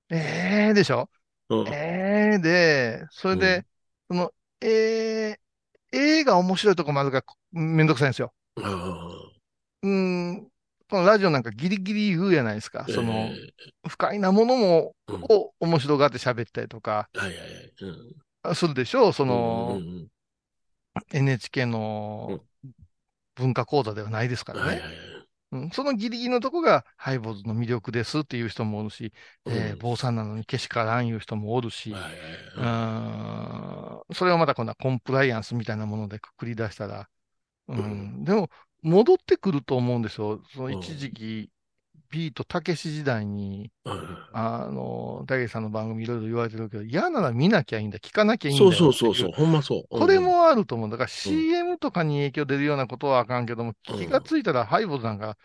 [0.09, 1.09] えーでしょ
[1.49, 3.65] うんえーで、それで、
[4.11, 8.33] その、えー、えーが面白いとこまでがめんどくさいんですよ。
[8.61, 8.99] あ
[9.83, 10.47] うん、
[10.89, 12.85] このラジオなんかギリギリ言うやないですか。
[12.89, 13.33] ーその、え
[13.87, 17.73] 不快なものも、えうんを面白がって喋ったりとかはいはいはい。
[17.79, 19.13] うんあするでしょう。
[19.13, 20.07] その、うんうん
[21.13, 22.41] NHK の
[23.35, 24.65] 文化講座ではないですからね。
[24.65, 25.10] うんはいはいはい。
[25.51, 29.13] うん、そのギリギリのとこがハイボーズの魅力ですっていう人もおるし、
[29.45, 29.79] えーうん。
[29.79, 31.93] 坊さんなのにけしからんいう人もおるし、
[34.13, 37.09] それをまた今度はコンプライアンスみたいなものでくくり出したら、
[37.67, 38.49] うん、でも
[38.81, 40.41] 戻ってくると思うんですよ。
[40.53, 41.49] その一時期、
[42.11, 49.83] ビートたけし時代に、うんあの、大さんの番組いろいろ言われてるけど、嫌なら見なきゃいいんだ、聞かなきゃいいんだよそうそうそうそう、ほんまそう。
[49.89, 50.89] これもあると思う。
[50.89, 55.37] だから CM とかに影響出るようなことはあかんけども、うん気がついたらハイボーズなんか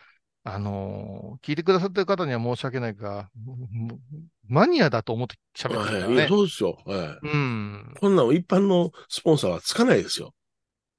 [0.44, 3.98] あのー聞いてくださってる方には申し訳ないが、も
[4.48, 6.29] マニアだと思って喋ってるからはい。
[6.29, 6.79] そうですよ。
[6.85, 7.94] はいうん。
[8.00, 10.33] こんなの一般のスポンサーはつかないですよ。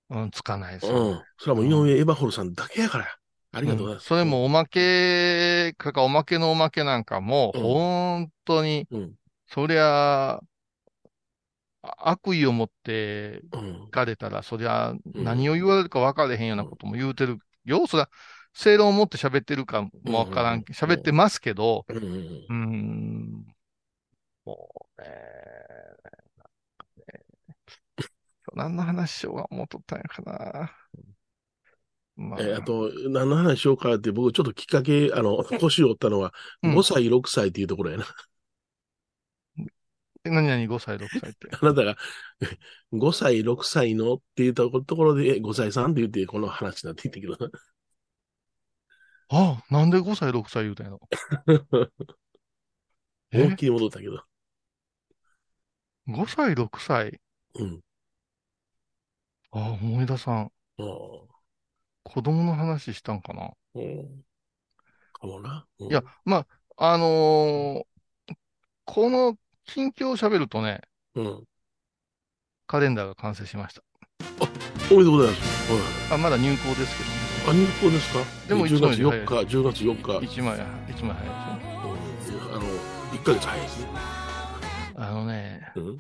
[0.10, 1.24] うん、つかないですうよ、ん。
[1.38, 3.08] それはもう井上エバホルさんだけやから。
[3.52, 4.08] ありがとうございます。
[4.08, 9.16] それもおまけ、かかおまけのおまけなんかも、うん本当に、うん。
[9.48, 10.42] そりゃ、
[11.82, 13.88] あ悪意を持ってうん。
[13.88, 17.88] 聞かれたら、そりゃうん何を言われるか分かれへんようなことも言うてるよ。
[17.88, 18.10] そりゃ、
[18.54, 19.92] 正論を持って喋ってるかも
[20.26, 23.46] 分からうんん、喋ってますけど、うんうんうーん、
[24.46, 25.08] もうね、
[28.54, 30.76] 何の話しようが思っとったんやかな。
[32.18, 38.06] まえーあと、何の話しようかって、僕ちょっときっかけ、あの、腰を折ったのは、うん5歳、6歳っていうところやな。
[40.24, 41.48] 何々5歳、6歳って。
[41.62, 41.96] あなたが
[42.92, 47.50] 5歳、6歳のっていうところで、5歳さんって言って、この話になっていったけどな。
[49.30, 51.00] ああ、なんで5歳、6歳言うたんやろ。
[53.32, 53.42] え？
[53.44, 54.22] 思いっきり戻ったけど。
[56.08, 57.20] 5歳、6歳？
[57.56, 57.82] うん。
[59.52, 60.52] ああ、思い出さん。
[60.78, 61.27] うん
[62.10, 63.52] 子供の話したんかな？
[63.76, 64.24] うん。
[65.14, 65.66] かもな。
[65.80, 66.46] うんいや、ま
[66.78, 67.84] あ、あのー
[68.86, 70.80] この近況を喋るとね、
[71.16, 71.44] うん。
[72.68, 73.82] カレンダーが完成しました。
[74.40, 75.72] おめでとうございます。
[75.74, 75.82] はい
[76.14, 77.18] あ、まだ入稿ですけどね。
[77.50, 78.48] あ、入校ですか？
[78.48, 80.26] でも10月いつもより4日、10月4日。
[80.26, 80.58] 一枚、
[80.90, 81.58] 一枚早い
[82.18, 82.46] ですよね。
[82.46, 82.62] うんあの、
[83.14, 83.88] 1ヶ月早いですね。
[84.96, 85.98] あのね、うん？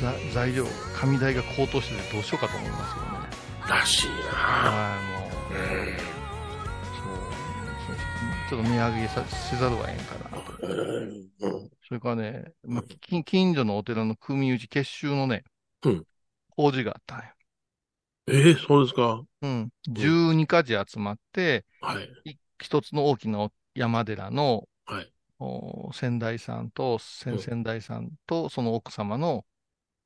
[0.00, 3.28] ざ材料、紙代が高騰しててどうしようかと思いますけどね。
[3.68, 5.13] らしいな
[5.54, 7.96] そう、
[8.48, 10.34] ちょっと値上げさせざるを得んかな
[11.86, 15.44] それからね、まあ、近近所のお寺の組打ち結集のね、
[15.84, 16.06] うん。
[16.56, 17.24] 法事があったんよ。
[18.28, 19.22] ええそうですか。
[19.42, 19.68] うん。
[19.88, 22.30] 12家事集まって、はい。
[22.30, 25.12] い一つの大きなお山寺の、はい。
[25.38, 29.44] お先代さんと先々代さんとその奥様の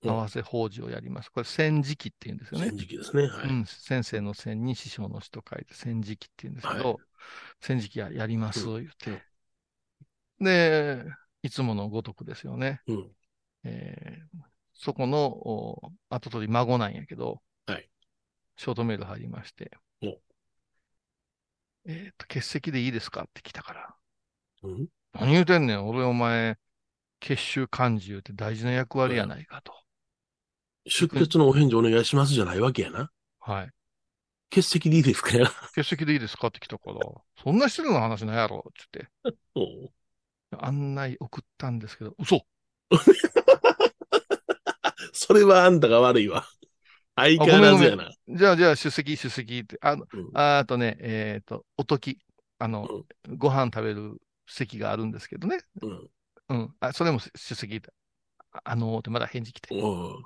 [0.05, 1.31] 合わせ法事をやります。
[1.31, 2.79] これ、先時期って言うんですよね戦。
[2.79, 3.27] 時期ですね。
[3.27, 3.49] はい。
[3.49, 6.97] うん、先生の先に師匠の師と書いて先時期って言うんですけど、はい
[7.61, 9.23] 先時期ややります、うん言って。
[10.41, 11.05] で、
[11.43, 12.81] いつものごとくですよね。
[12.87, 13.11] うん。
[13.65, 14.39] えー
[14.81, 17.91] そこのお後取り孫なんやけど、はい
[18.57, 20.19] ショートメール入りましてお、
[21.87, 23.95] えっと、欠席でいいですかって来たから、
[24.63, 24.89] うん。
[25.13, 26.57] 何言うてんねん、俺お前、
[27.21, 29.75] 結集幹事言うて大事な役割やないかと。
[30.88, 33.11] 出血のお返事お願いしますじゃないわけやな。
[33.40, 33.70] はい。
[34.51, 35.51] 欠席でいいですかやな。
[35.74, 36.98] 欠席でいいですかって来たから、
[37.42, 39.09] そんな失礼な話ないやろ、つって。
[39.55, 39.90] うん
[40.57, 42.40] 案内送ったんですけど、嘘
[45.12, 46.46] それはあんたが悪いわ。
[47.16, 48.11] 相変わらずやな。
[48.29, 49.79] じゃあ、じゃあ、出席、出席って。
[49.83, 52.18] あの、うんああとね、えっ、と、おとき。
[52.61, 52.88] あの、
[53.37, 55.61] ご飯食べる席があるんですけどね。
[55.83, 56.11] うん。
[56.48, 56.74] うん。
[56.81, 57.83] あ、それも出席。
[58.53, 59.74] ああのーってまだ返事来て。
[59.74, 60.24] うん。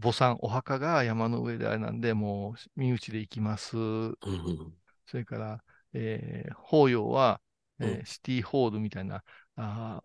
[0.00, 3.76] 母さん、お墓が山の上であれなんで、もう、身内で行きます。
[3.76, 4.74] うん。
[5.06, 7.40] それから、えー法要は、
[7.80, 9.22] えーうんシティホールみたいな、
[9.56, 10.02] あ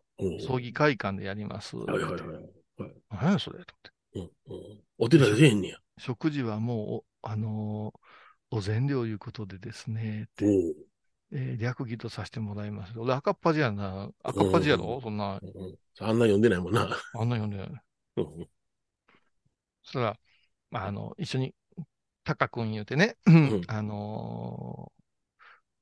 [0.48, 1.76] 葬儀会館でやります。
[1.76, 2.94] はいはいはい。
[3.10, 3.74] 何やそれと
[4.14, 4.40] 思って。
[4.50, 5.78] うんうんお寺でへんねや。
[5.98, 8.00] 食事はもう、おあのー
[8.56, 10.46] お膳料いうことでですね、って
[11.32, 12.94] えー略儀とさせてもらいます。
[13.00, 14.12] 俺赤っ端やな。
[14.24, 16.88] 赤っ端やろ、うんそんな、うんあんな読んでないもんな。
[17.14, 17.70] あんなよね。
[18.18, 18.48] うん
[19.84, 20.20] そしたら、
[20.72, 21.56] まあ、あの、一緒に、
[22.24, 25.04] タカ君言うてね、ん あのー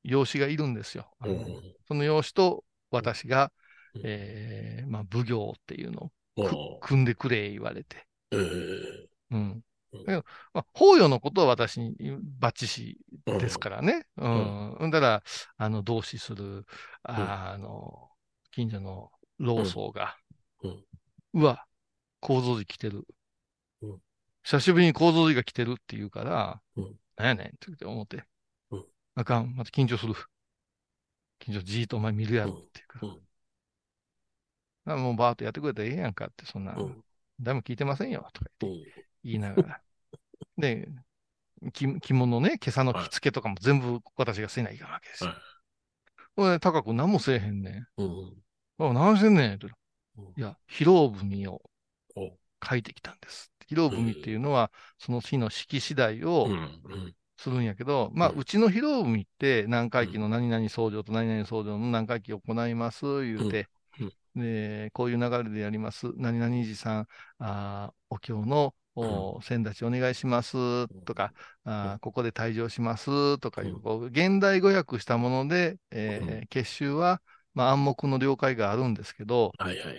[0.03, 1.11] 養子がいるんですよ。
[1.19, 3.51] あのうんその養子と私が、
[3.93, 8.07] うんえーまあ、奉行っていうのをく組んでくれ言われて。
[8.31, 9.63] えーうん。
[9.93, 11.95] うんだけどまあ、法要のことは私に
[12.39, 14.07] バッチシですからね。
[14.15, 14.73] うん。
[14.75, 15.23] うん、だから、
[15.57, 16.65] あの、同志する、
[17.03, 18.09] あ,、の、
[18.51, 20.15] 近所の老僧が、
[20.63, 20.85] うん
[21.33, 21.65] うわ、
[22.21, 23.05] 構造寺来てる。
[24.43, 28.23] うん久しぶりに構造寺が来てるって言うから、うんなんやねんって思って、
[28.71, 30.13] うんあかん、また緊張する。
[31.39, 33.07] 緊張じーっとお前見るやろっていうから。
[33.07, 33.19] うん
[34.83, 37.03] あもうバーッとやってくれたらええやんかって、そんな、うん
[37.39, 39.81] 誰も聞いてませんよ、とか言ってうん言いながら。
[40.57, 40.89] で、
[41.71, 45.29] 着着物ね、今朝の着付けとかも全部私がせないかんわけですよ。
[45.29, 45.39] はい
[46.35, 47.87] ほんで、高く何もせえへんねん。
[47.97, 48.33] うん
[48.79, 49.53] あ、何してんねん？
[49.53, 49.67] って。
[50.17, 51.61] うんいや、広文を
[52.15, 53.51] お書いてきたんです。
[53.71, 56.53] 広文っていうのは、その日の式次第を
[57.37, 63.69] するんやけど、まあ、うちの広文って何回忌の何々僧正と何々僧正の何回忌を行います、言うて、
[64.35, 66.11] で、こういう流れでやります。
[66.17, 67.07] 何々寺さん、
[67.39, 77.21] あーお経のお先立ちお願いしますとか、あーここで退場しますとかいう、こう現代語訳したもので、えー結集は、
[77.53, 79.97] まあ、暗黙の了解があるんですけど、はいはいはい。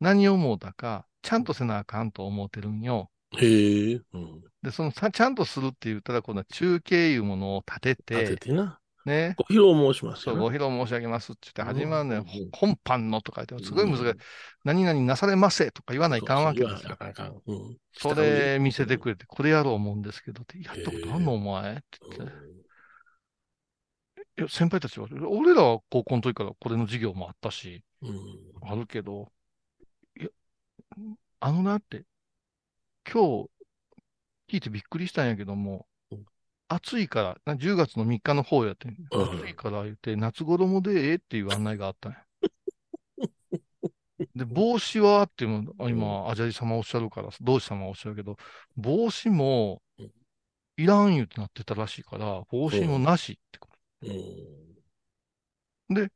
[0.00, 3.10] 何を思うたか、ちゃんとせなあかんと思ってるんよ。
[3.36, 4.00] へえ。
[4.12, 4.42] うん。
[4.62, 8.78] で、そのさちゃんとするって言ったら、今度は中継いうものを立て立てて、てな。
[9.04, 10.36] ね、ご披露申しますそう。
[10.36, 12.20] ご披露申し上げますって言って始まるのよ。
[12.22, 14.06] うん本班のとか言って、すごい難しい。
[14.08, 14.16] うん
[14.62, 17.42] 何々なされませとか言わないかんわけですよ
[17.92, 21.82] それ見せてくれて、これやろう思うんですけどって、やったことあんのお前って
[22.16, 22.36] 言って。
[24.38, 27.84] いや、先輩たちは、俺らは高校の時からこれの授業もあったし、
[28.62, 29.28] あるけど、
[31.40, 32.04] あのなって、
[33.10, 33.50] 今日
[34.48, 36.24] 聞いてびっくりしたんやけどもうん、
[36.68, 42.18] 暑いから、な10月の3日の方やって、うん暑いから言って、夏衣でええっていう案内があったんや。
[44.34, 48.36] で、帽子はっていうの、あ今、アジャリ様おっしゃるから、同志様おっしゃるけど、
[48.76, 50.12] 帽子もうん
[50.78, 53.68] いらん言うってなってたらしいから、帽子もなしってこ
[54.00, 54.08] と。
[54.08, 56.10] うん。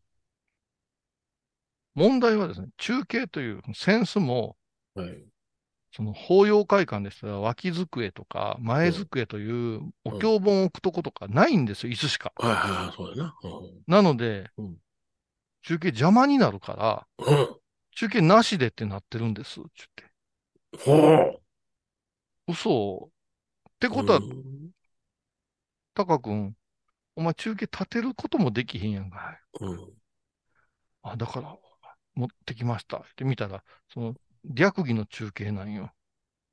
[1.94, 4.56] 問題はですね、中継というセンスも、
[4.94, 5.24] はい。
[5.92, 12.33] その法要会館でしたら、脇机とか前机というお経本を置くとことかないんですよ、椅子しか。
[12.37, 13.35] はいはいはい、そうやな。
[13.87, 14.76] なのでうん、
[15.62, 17.57] 中継邪魔になるから、うん。
[17.96, 19.62] 中継なしでってなってるんです、ちっ
[19.96, 20.05] て。
[20.79, 21.40] ほ
[22.46, 23.11] 嘘
[23.68, 23.90] ってう。
[23.90, 24.70] ことはう、ん
[25.94, 26.55] タカ君、
[27.16, 29.64] お前中継立てることもできへんやんかい。
[29.64, 29.92] うん。
[31.03, 31.59] あ、だから、
[32.14, 32.98] 持ってきました。
[32.98, 35.90] って見たら、その、略儀の中継なんよ。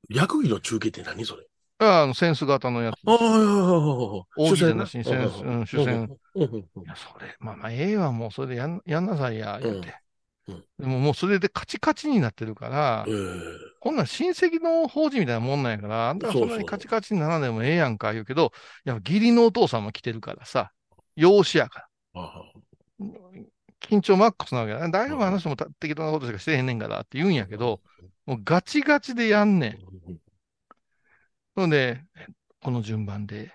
[0.08, 1.44] 略儀の中継って何それ？
[1.80, 2.96] ああの、センス型のやつ。
[3.06, 3.16] ああ、
[4.36, 6.08] 大なしにセンスうん主戦。
[6.34, 6.40] い
[6.84, 9.88] や、それ、まあまあ、ええわ、もうそれでやんやんなさいや、言うて。
[9.88, 13.14] うんうんでももうそれでカチカチになってるから、ええ
[13.80, 18.52] こんなん親戚の法事みたいなもんなんやから、あんたはそんなにカチカチにならんでもええやんか、言うけど、
[18.86, 20.72] いや、義理のお父さんも来てるからさ、
[21.16, 22.22] 養子やから。
[23.82, 24.80] あ緊張マックスなわけだ。
[24.88, 27.80] 大丈夫、あの人もた適当なことしかしてへんねんからって言うんやけど、
[28.26, 29.78] もうガチガチでやんねん。
[31.60, 32.04] ので、
[32.62, 33.52] この順番で、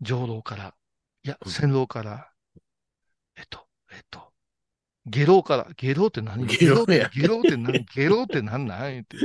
[0.00, 0.74] 上楼から、
[1.22, 1.52] いや、うん。
[1.52, 2.30] 戦楼から、
[3.36, 4.32] えっと、えっと、
[5.06, 6.46] 下楼から、下楼って何？
[6.48, 7.10] 下楼や。
[7.12, 7.84] 下楼って何？
[7.86, 8.92] 下楼って何なん？
[8.92, 9.16] 言って。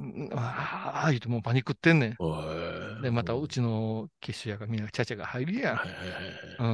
[0.00, 3.02] うんああ、言うてもうパニックってんねん。
[3.02, 5.80] で、またうちの結集やがみんなちゃちゃが入るやん。
[6.58, 6.66] うー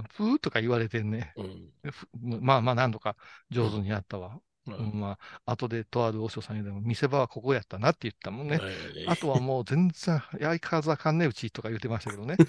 [0.00, 1.36] ん、ふーとか言われてんね。
[1.36, 3.16] うんふまあまあ、なんとか
[3.50, 4.40] 上手にやったわ。
[4.66, 8.62] ううんん、まあ、後でとある和尚さんにでも、見せ場はここやったなって言ったもんね。
[9.04, 12.40] あとはもう全然、相変わらかんねうちとか言ってましたけどね。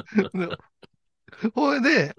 [0.34, 0.54] で
[1.54, 2.14] ほれで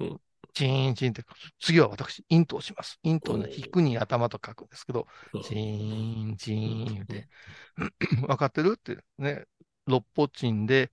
[0.00, 0.20] うん、
[0.54, 1.24] チーンチーンって、
[1.60, 2.98] 次は私、イントをします。
[3.02, 5.06] イントをね、引くに頭と書くんですけど、
[5.44, 7.28] チーン、チーン言うて、
[8.26, 9.44] 分かってるってね、
[9.86, 10.90] 六歩チンで、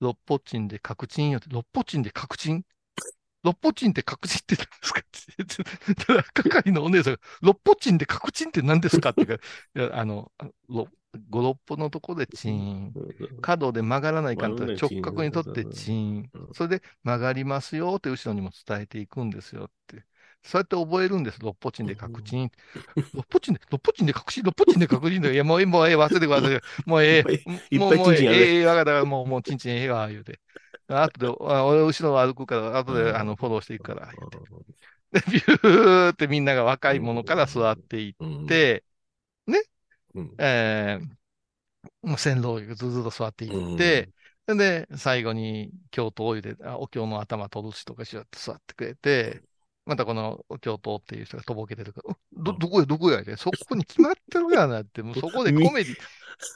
[0.00, 2.64] 六歩チンで角チンよって、六歩チンで角チン
[3.42, 5.00] 六歩チンって角チンって何ですか？
[5.00, 6.32] って。
[6.32, 9.38] 係のお姉さんが、六歩チンで角チンって何ですかって言う
[9.88, 10.32] から、あの、
[11.16, 12.92] ろ五六歩のとこでチン。
[13.42, 16.48] 角で曲がらないかんと直角にとってチンうん。
[16.54, 20.04] それで曲がりますよって後ろにも伝えていくんですよって。
[20.42, 21.40] そうやって覚えるんです。
[21.40, 22.50] 六歩チンで角チン。
[23.14, 25.32] 六歩チンで、六歩チンで角チン、六歩チンで角チンで。
[25.32, 26.60] いや、もうええ、もうええ、忘れてください。
[26.88, 27.78] もうええ。
[27.78, 30.40] もう、もうええ、ええ、わかったから、もう、もう、チンチンええわ、言うて。
[30.88, 34.38] あとで、あ俺、後ろ歩くから、後で、あの、フォローしていくから、言うて。
[35.12, 38.84] で、 ビューってみんなが若い者から座っていって、
[40.16, 44.10] うんえー、線路をずっと座っていって、
[44.46, 49.42] で、最後に京都お湯で、あお経の頭取るしとかしよって座ってくれて、
[49.86, 55.96] またこの京都っていう人がとぼけてるから、おど、どこや、どこやで、そこに決まってるからなって、 もうそこでコメディ、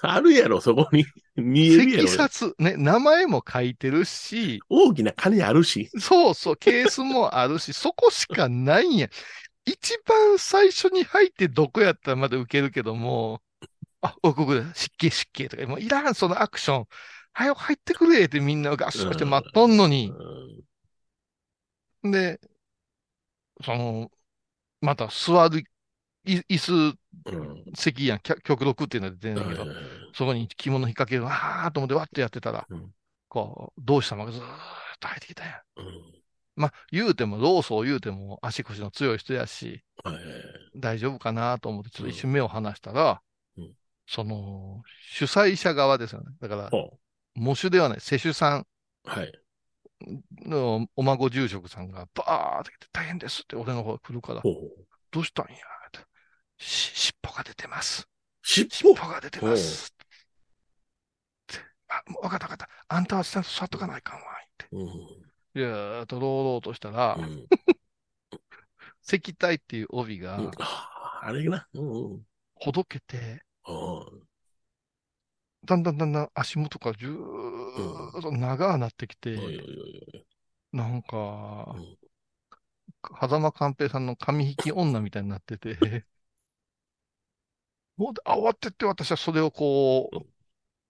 [0.02, 1.04] あるやろ、そこに。
[1.36, 2.54] 見えるやろ。
[2.58, 5.90] ね、名前も書いてるし、大きな金あるし。
[5.98, 9.08] そうそう、ケースもあるし、 そこしかないんや。
[9.64, 13.40] 一番最初に入ってどこやったらまだ受けるけども、
[14.02, 16.86] あ、おここで湿気湿気とか、もういらん、そのアクション。
[17.32, 20.12] 早く入ってくれってみんながガッシュして待っとんのに。
[22.02, 22.40] で、
[23.62, 24.10] その、
[24.80, 25.64] また座る、
[26.24, 26.72] い椅子、
[27.26, 29.66] うん席やん、極録っていうので出てんだけど、
[30.12, 32.92] そこに着物引っ掛ける、あーと思ってわってやってたら、うん。
[33.28, 34.46] こう、同志様がずーっ
[34.98, 35.46] と入ってきたん。
[35.46, 35.62] や。
[35.76, 35.84] うん。
[36.56, 39.84] まあ、言うても、老僧言うても足腰の強い人やし、
[40.74, 43.29] 大丈夫かなと思って、ちょっと一瞬目を離したら、うん
[44.10, 44.82] その、
[45.12, 46.34] 主催者側ですよね。
[46.40, 46.98] だから、ほ
[47.36, 48.66] 喪主ではない、世主さん
[49.04, 49.32] うはい。
[50.48, 56.00] のお孫住職さんが、バーって来て、大変ですって俺の方来るから、どうしたんやって
[56.58, 58.08] し尻尾が出てます。
[58.42, 58.94] 尻尾？
[58.94, 59.94] が出てます。
[59.94, 61.58] って
[61.88, 62.68] あ、もう分かった分かった。
[62.88, 64.22] あんたはちゃんと座っとかないかんわ。
[64.22, 64.66] って。
[64.72, 64.88] うん。
[64.88, 67.46] いやーと、ろうろうとしたら、うん。
[69.06, 71.68] 石体っていう帯がうんああれな。
[71.74, 72.26] うんうん。
[72.54, 73.49] ほどけて、あ
[75.64, 79.36] だんだんだんだん足元からじゅーっと長くなってきて。
[80.72, 81.98] なんかうん、
[83.20, 85.76] 狭間寛平さんの紙引き女みたいになってて、
[87.96, 90.20] もう慌てて私はそれをこう、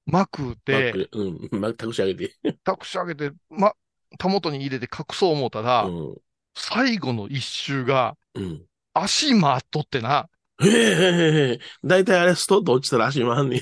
[0.07, 1.61] まくて、クうん。
[1.61, 2.35] ま、託し上げて。
[2.65, 3.75] タクシ上げて、ま、
[4.19, 6.17] 手元に入れて隠そう思ったら、うん。
[6.55, 8.67] 最後の一周がうん。
[8.93, 10.29] 足回っとってな。
[10.63, 11.61] へえへえ。
[11.85, 13.61] だいたいあれ、ストッと落ちたら足回んねん。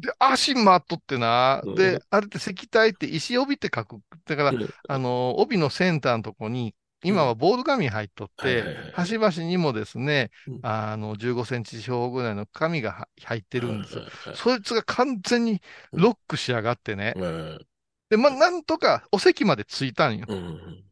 [0.00, 1.62] で、足回っとってな。
[1.64, 3.98] うんで、あれって石体って石帯って書く。
[4.26, 14.04] だから、うんあの、帯のセンターのとこに、今はボール紙入っとってはいはいはい、端々にもですねうん、あの、15センチ四方ぐらいの紙がは入ってるんですよ。
[14.34, 15.60] そいつが完全に
[15.92, 17.12] ロックしやがってね。
[17.16, 17.66] うん
[18.10, 20.26] で、ま、なんとかお席まで着いたんよ。
[20.28, 20.84] うん。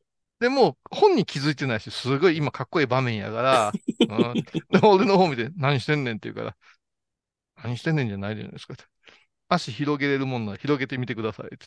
[0.42, 3.72] でも、本に気づいてないし、すごい今かっこいい場面やから、
[4.10, 4.42] うん、で
[4.82, 6.56] 俺の方見て、何してんねんって言うから、
[7.62, 8.82] 何してんねんじゃないじゃないですかって。
[9.48, 11.58] 足広げれるもんなら広げてみてくださいって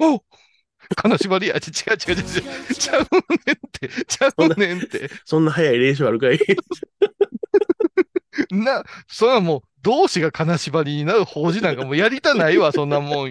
[0.00, 0.24] 言った。
[0.94, 1.60] お金縛りや。
[1.60, 2.24] ち違う違う違う違
[2.70, 2.74] う。
[2.74, 3.08] ちゃうね
[3.52, 3.88] んって。
[4.06, 5.10] ちゃうねんって。
[5.26, 6.38] そんな早い練習あるかい？
[8.50, 13.30] な、それはもう、同志が金縛りになる法事なんかもうやりたないわ、そんなもん。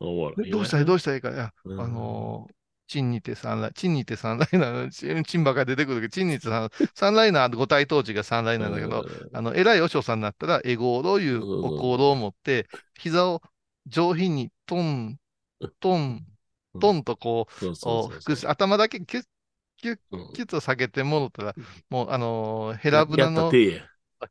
[0.00, 0.84] どうしたらい？
[0.84, 1.30] いどうしたらいいか？
[1.30, 1.80] いや、うん。
[1.80, 2.54] あのー、
[2.88, 12.66] チンにて三来、 チンにて三来なの、チンチンばっかり出てくるけど、チンにて三、三来な、五体当時が三来なんだけど、あの、偉いお嬢さんになったら、エゴーロいうお香を持って、
[12.98, 13.42] 膝を
[13.86, 15.18] 上品にトン、
[15.80, 16.24] トン、
[16.80, 19.24] トンとこう、頭だけキュッ、
[20.10, 20.32] うん。
[20.34, 21.54] キュッと下げてもろたら、
[21.88, 23.50] もう、あのーヘラブナの。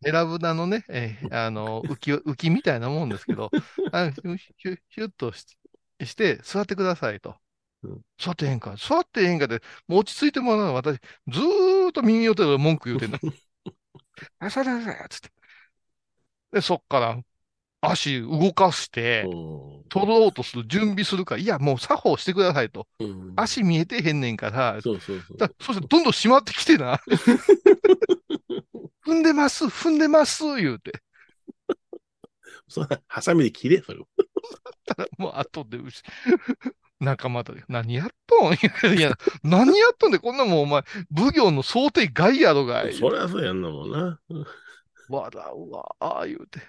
[0.03, 3.49] ヘラブナのね、えーあのー浮き、浮きみたいなもんですけど、
[3.91, 5.57] あヒュヒュヒュッとし
[6.05, 7.35] して、座ってくださいと
[7.83, 8.01] うん。
[8.17, 8.75] 座ってへんか。
[8.77, 13.19] 座ってへんかで、もう落ち着いてもらうの私、ずーっと耳をて文句言うてんの。
[14.39, 15.29] あ、そうだそうだ、つって。
[16.51, 17.19] で、そっから、
[17.81, 19.59] 足動かして、うん
[19.91, 22.87] 取ろうとする、準備するから、いや、もう作法してくださいと。
[22.99, 25.37] うん足見えてへんねんから、そうそうそう。
[25.37, 27.01] だそしてどんどん閉まってきてな。
[29.03, 30.91] 踏んでます、踏んでます、言うて。
[32.69, 33.99] そハサミで切れ、それ。
[35.17, 36.01] もう後でうし、
[36.99, 38.53] 仲間とで、何やっとん？
[38.97, 39.13] いや、
[39.43, 40.83] 何やっとんで、こんなもんお前、
[41.15, 42.93] 奉行の想定外やろがい。
[42.93, 44.19] そりゃそうやんなもんな。
[45.09, 46.59] 笑うわ、ああ言うて。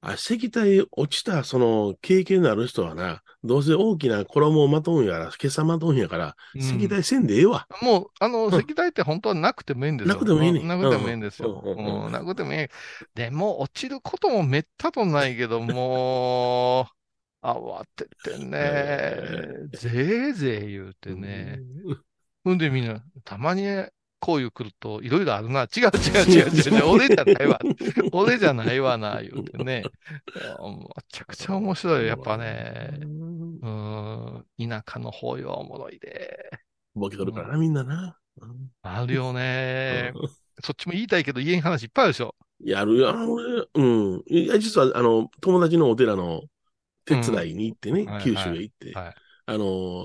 [0.00, 7.66] あ、石体落ちた、その、経験のある人はな、どうせ大きな衣をまとうんやから、今朝まとうんやから、うん石体せんでええわ。
[7.82, 10.14] もう、あの、うん石体って本当はなくてもいいんですよ。
[10.14, 11.62] なくてもいいねうんなくてもいいんですよ。
[11.64, 12.68] うんうんうんうんなくてもいい。
[13.14, 16.88] でも、落ちることもめったとないけど、も
[17.42, 18.58] う、慌ててね
[19.72, 21.60] え、ぜいぜい言うてね。
[22.44, 23.66] ほんでみんな、たまに
[24.20, 25.62] こういう来ると、いろいろあるな。
[25.62, 26.88] 違う違う違う違う 違う。
[26.88, 27.58] 俺じゃないわ。
[28.12, 29.84] 俺じゃないわな、言うてね。
[29.84, 29.84] め
[31.08, 32.06] ちゃくちゃ面白い。
[32.06, 36.50] やっぱね、うん、田舎の方よ、おもろいで。
[36.94, 38.18] ボケとるからな、みんなな。
[38.40, 40.12] うんあるよね。
[40.62, 42.34] そっちも言いたいけど言えん話いっぱいあるでしょ。
[42.60, 43.08] やるよ。
[43.10, 44.22] 俺、うん。
[44.26, 46.42] いや、実は、あの、友達のお寺の
[47.04, 49.14] 手伝いに行ってね、うんはい九州へ行って、はい
[49.50, 50.04] あの、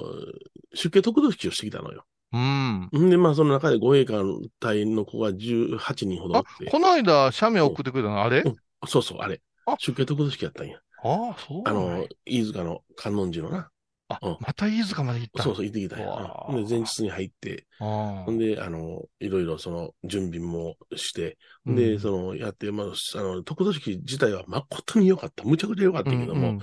[0.73, 2.05] 出家得度式をしてきたのよ。
[2.33, 2.89] うん。
[3.05, 8.23] んで、まあ、その中で護衛官隊員の子が18人ほどおあって、、この間、写メ送ってくれたの？
[8.23, 8.41] あれ？
[8.41, 8.55] うん。
[8.87, 9.39] そうそう、あれ。
[9.65, 9.75] あ。
[9.79, 10.77] 出家得度式やったんや。
[11.03, 11.97] ああ、そうあなんや。
[11.99, 13.69] の、飯塚の観音寺のな。
[14.09, 16.05] あうん、また飯塚まで行ったそうそう、行ってきたんや。
[16.49, 21.75] で、前日に入って、あほんで、あの、いろいろその準備もして、うん。
[21.75, 25.43] で、その、やって、まあ、あの、得度式自体は誠に良かった。
[25.45, 26.61] むちゃくちゃ良かったけども、うんうん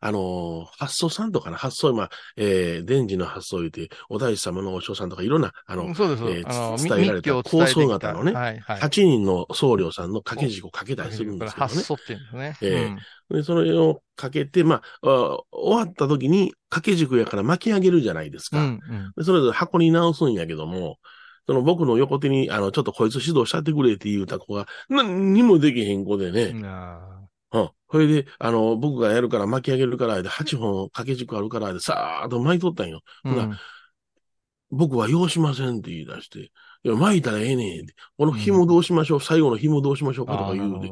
[0.00, 8.80] あの、発想さんとかな、発想、まあ、えー、伝次の発想言うて、お大師様のお師匠さんとかいろんな、あの、そうです、えー伝えられた構想型のねはい、はい。
[8.80, 11.72] 8人の僧侶さんの掛け軸をかけたりするんですけどね。
[11.72, 12.56] 発想っていうんですね。
[12.62, 18.58] ええうんで、それをかけて、まあ、あ終わった時に掛け軸やから巻き上げるじゃないですか。
[18.58, 20.98] うんうんでそれぞれ箱に直すんやけども、
[21.46, 26.52] その僕の横手に、あの、ちょっとこいつ指導したってくれって言うた子が、何にもできへん子でね。
[27.88, 28.02] あうん。
[28.06, 33.02] それで、あの、僕がやるから巻き上げるから、で、8本掛け軸あるから、で、さーっと巻いとったんよ。
[33.24, 33.58] ーほな
[34.70, 36.50] 僕は要しませんって言い出して、い
[36.88, 37.94] や、巻いたらええねんって。
[38.18, 40.90] この紐どうしましょう、最後の紐どうしましょうかとか言うて。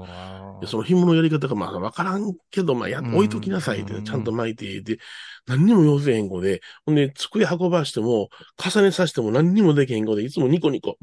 [0.61, 4.99] でその紐のやり方がまあわからんけど、まあや、うん置いときなさいってう、んちゃんと巻いて、で、
[5.47, 10.97] 何にも要せへん子で、ほんで、机運ばしても、重ねさせても何にもできへん子で、いつもニコニコ、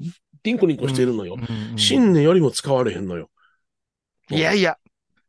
[0.46, 1.36] ニコニコしてるのよ。
[1.36, 3.30] うんうん新年よりも使われへんのよ。
[4.30, 4.78] いやいや。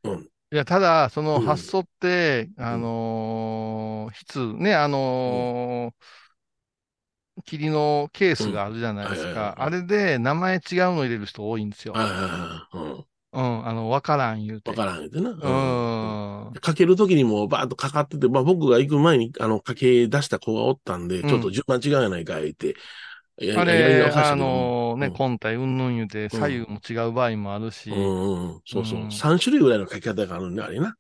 [0.05, 4.15] うんいや、ただ、そのうん発想って、あのー
[4.55, 6.03] 筆、ね、あのー
[7.45, 9.55] 霧のケースがあるじゃないですか。
[9.59, 10.61] あれで名前違う
[10.95, 11.95] の入れる人多いんですよ。
[11.95, 13.07] うん。
[13.33, 14.71] うん、あの、わからん言うて。
[14.71, 15.31] わからん言うてな。
[15.31, 16.53] うん。
[16.61, 22.75] かけるときにもうバーッとかかってて、まあ僕が行く前に、あの、かけ出した子がおったんで、うんちょっと順番違うやないか、言って。
[23.41, 25.15] いやあれ、あのね、うん。
[25.15, 28.61] 本体うんぬん言うて、左右も違う場合もあるし、うんうんうん。
[28.67, 29.01] そうそう。
[29.01, 29.11] うん。
[29.11, 30.97] 3種類ぐらいの書き方があるんで、あれな。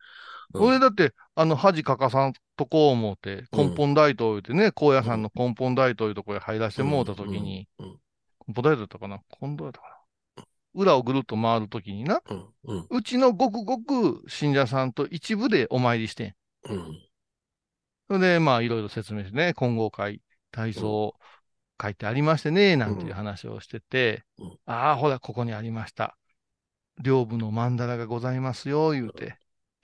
[0.55, 0.61] うん。
[0.61, 7.69] これだって、あの、恥かかさんとこう思って、根本大東言うてね、高野山の根本大東いうところへ入らせてもうたときに、
[8.49, 9.21] 根本大東だったかな？
[9.39, 9.87] 近藤だったか
[10.37, 10.45] な？
[10.75, 12.23] 裏をぐるっと回るときにな、
[12.91, 16.35] うちのごくごく信者さんと一部でお参りしてん。
[16.71, 16.99] うん。
[18.09, 21.15] それで、まあ、いろいろ説明してね、混合会、体操
[21.83, 26.17] 書いてありましてね、なんていう話をしてて、うんああ、ほら、ここにありました。
[27.03, 29.37] 両部の曼荼羅がございますよ、言うて。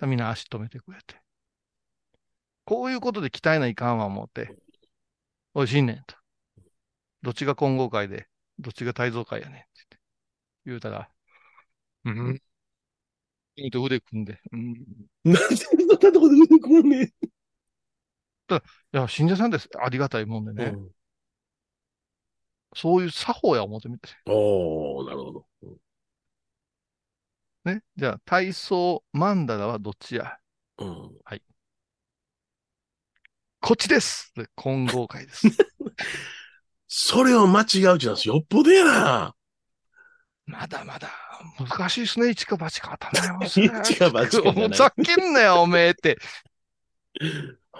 [0.02, 1.20] みんな足止めてくれて。
[2.64, 4.56] こういうことで鍛えないかんわ、思って。
[5.54, 6.14] おい、新年と。
[7.22, 8.28] どっちが混合会で、
[8.60, 9.98] どっちが体操会やねんって
[10.66, 11.10] 言うたら、
[12.04, 12.40] うん。
[13.56, 14.70] 言うと腕組んで、うん。
[14.70, 14.76] い
[15.24, 17.12] なんでそんなとこで出てくるねん。
[18.92, 19.68] や、信者さんです。
[19.82, 20.64] ありがたいもんでね。
[20.66, 20.97] うん
[22.74, 24.08] そういう作法や思ってみて。
[24.26, 25.46] おー、なるほど。
[27.64, 27.82] ね？
[27.96, 30.38] じゃあ、体操、曼荼羅はどっちや？
[30.78, 31.10] うん。
[33.60, 35.48] こっちですで混合会です。
[36.86, 39.34] それを間違うちなんよっぽどやな。
[40.46, 41.10] まだまだ、
[41.58, 42.30] 難しいですね。
[42.30, 43.66] 一か八か当たらないますね。
[43.66, 46.16] 一か八か ふざけんなよ、おめえって。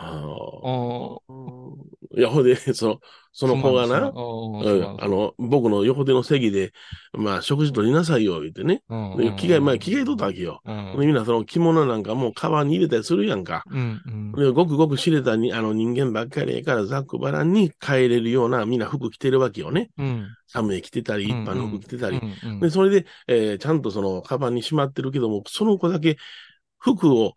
[0.01, 3.01] あおーいや、ほんで、 その、
[3.32, 6.72] その子がな、ううん、あの、僕の横手の席で、
[7.12, 8.82] まあ、食事取りなさいよ、言ってね。
[9.16, 10.62] で着替え、まあ、着替えとったわけよ。
[10.96, 13.62] みんなその着物なんかもうカバンに入れたりするやんか。
[13.70, 19.90] うんうんでごくごく知れたにあの人間ばっかりやから、ざっくばらんに帰れるような、みんな服着てるわけよね。
[19.99, 22.18] うん寒い着てたり、一般の服着てたり。
[22.18, 26.16] うんうんで、それで、えーちゃんとその、カバンにしまってるけども、その子だけ、
[26.78, 27.34] 服を、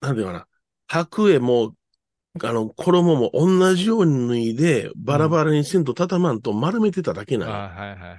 [0.00, 0.46] なんていうかな、
[0.86, 1.74] 白衣も、
[2.42, 8.18] あの、衣も同じように脱いで、バラバラにせんと畳まんと丸めてただけなあんよはいはいはい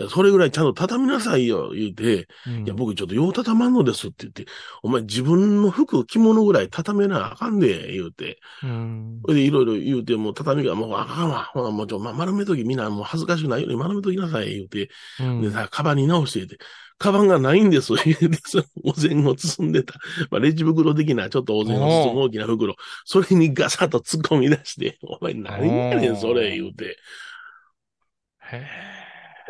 [0.00, 0.10] はい。
[0.10, 4.44] それぐらいちゃんと畳みなさいよ、言うて、うんいや、僕ちょっとよう畳まんのですって言って、
[4.82, 8.38] お前自分の服、着物ぐらい畳めなあかんで、言うて。
[8.62, 11.44] うんそれでいろいろ言うて、もう畳がもうあかんわ。
[11.54, 14.90] ほな、もうちょ、ま、丸めときみんなもう恥ずかしくないように丸めときなさい、言うて。
[15.18, 16.58] うんでさ、カバンに直してて、
[16.98, 17.92] カバンがないんです、
[18.84, 19.94] お膳を包んでた。
[20.30, 22.74] まあ、レジ袋的な、ちょっとお膳を包む大きな袋。
[23.04, 26.96] それにガサッと突っ込み出して、 お前何やねん、それ、言うて。
[28.50, 28.96] へえ。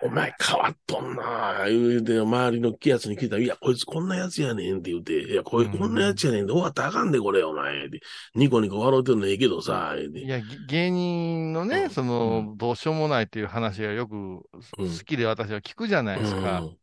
[0.03, 1.65] お前変わっとんな。
[1.69, 5.79] 言うて、周りの気圧に聞いたら、いや、こいつこんなやつやねんって言うて、いや、こいうん。
[5.79, 7.87] こんなやつやねんで終わったらあかんで、これ、お前。
[7.87, 8.01] って。
[8.35, 11.91] ニコニコ笑うてんのええけどさ、いや、ぎ芸人のね、うん。
[11.91, 16.61] その、どうしようもないっていう話がよく好きで私は聞くじゃないですか。
[16.61, 16.77] うん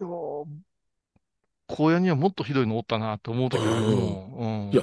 [0.00, 0.44] いやー
[1.68, 3.70] 荒野にはもっとひどいのおったなって思うときある。
[3.70, 4.82] うんいや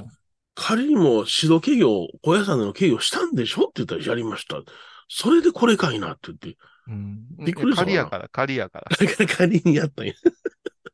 [0.59, 4.59] 仮にも指導企業、小屋さんでの経業したんでしょって言ったらやりました。
[5.07, 6.57] それでこれかいなって言って。
[6.87, 8.97] うんびっくりしたな仮やから、仮やから。
[8.97, 10.13] だから仮にやったんや。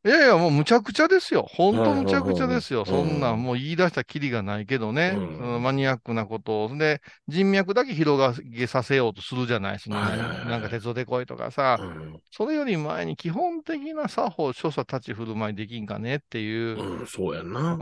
[0.06, 1.46] いやいや、もうむちゃくちゃですよ。
[1.50, 2.86] 本当むちゃくちゃですよ。
[2.86, 5.14] そんなんもう言い出したきりがないけどね。
[5.16, 6.78] うんマニアックなことを。
[6.78, 9.80] で、人脈だけ広げさせようとするじゃない。
[9.80, 11.78] そのはいはいはいなんか鉄道で来いとかさ。
[11.80, 17.00] うんそれより前に基本的な作法、所作、立ち振る舞いできんかねっていう。
[17.00, 17.78] うん、そうやんな。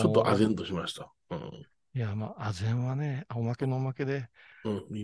[0.00, 1.12] ちょっと唖然としました。
[1.30, 1.66] うん。
[1.94, 4.26] いや、まあ、あぜんはね、おまけのおまけで、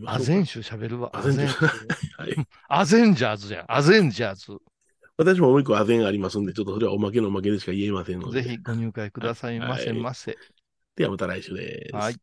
[0.06, 1.10] あぜん種喋るわ。
[1.12, 2.46] あぜんあぜんはい。
[2.68, 3.64] アゼンジャーズじゃん。
[3.68, 4.58] アゼンジャーズ。
[5.18, 8.42] 私ももう一個あぜんありますんで、ちょっとそれはおまけのおまけでしか言えませんので。
[8.42, 10.38] ぜひご入会くださいませはいませ。
[10.94, 11.96] ではまた来週です。
[11.96, 12.16] はい。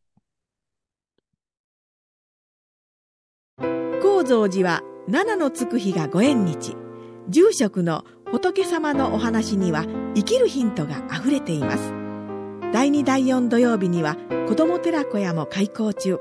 [4.00, 6.74] 高蔵寺は七のつく日がご縁日
[7.28, 9.84] 住職の仏様のお話には
[10.14, 11.92] 生きるヒントがあふれています
[12.72, 14.16] 第2第4土曜日には
[14.48, 16.18] 子ども寺小屋も開校中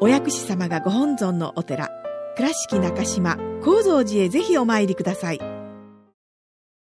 [0.00, 1.90] お薬師様がご本尊のお寺
[2.36, 5.51] 倉敷中島・高蔵寺へぜひお参りください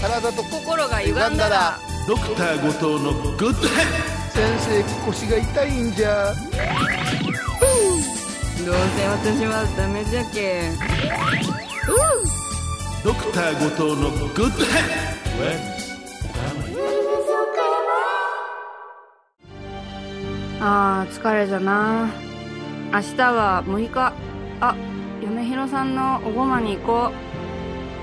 [0.00, 3.86] 体と心が歪んだらドクター後藤のグッドヘッ
[4.30, 6.32] 先生腰が痛いんじゃ。
[8.64, 10.70] どうせ私はダメじゃけ
[13.02, 15.78] ドクター後藤のグッドヘッ
[20.60, 22.10] あー疲れじゃな。
[22.92, 24.12] 明日は6日。
[24.60, 24.74] あ
[25.22, 27.27] 嫁ひろさんのおごまに行こう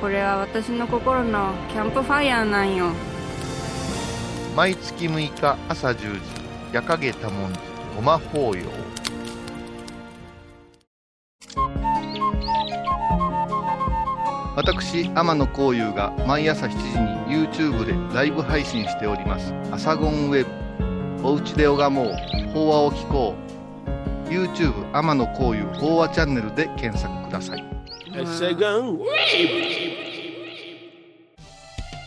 [0.01, 2.91] これは私の心のキャンプファイヤーなんよ。
[4.55, 6.19] 毎月6日朝10時
[6.73, 7.59] 夜影多文字
[7.95, 8.63] ごま法要。
[14.55, 16.77] 私天野幸雄が毎朝7時
[17.35, 22.35] に YouTube でライブ配信しております「アサゴンウェブ」「おうちで拝もう。
[22.53, 23.35] 法話を聞こ
[24.27, 27.63] う」YouTube 天野幸雄法話チャンネルで検索ください。
[28.25, 28.97] セガン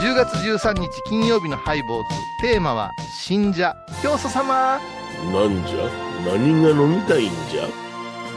[0.00, 2.14] 10月13日金曜日のハイボーズ。
[2.40, 4.78] テーマは信者教祖様。
[5.32, 5.90] なんじゃ？
[6.24, 7.66] 何が飲みたいんじゃ？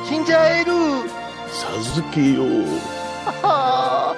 [0.08, 1.10] 信者エール
[1.52, 2.46] 授けよう。
[3.44, 4.16] は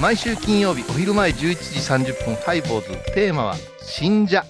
[0.00, 2.88] 毎週金曜日お昼前11時30分ハイボーズ。
[3.14, 4.44] テーマは信者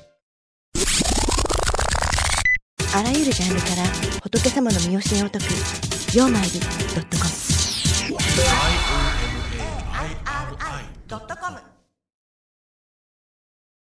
[2.94, 3.82] あらゆるジャンルから
[4.22, 5.44] 仏様の身教えを解く
[6.16, 6.66] 「曜マイルド
[7.00, 7.30] ットコム」
[11.08, 11.58] ドットコム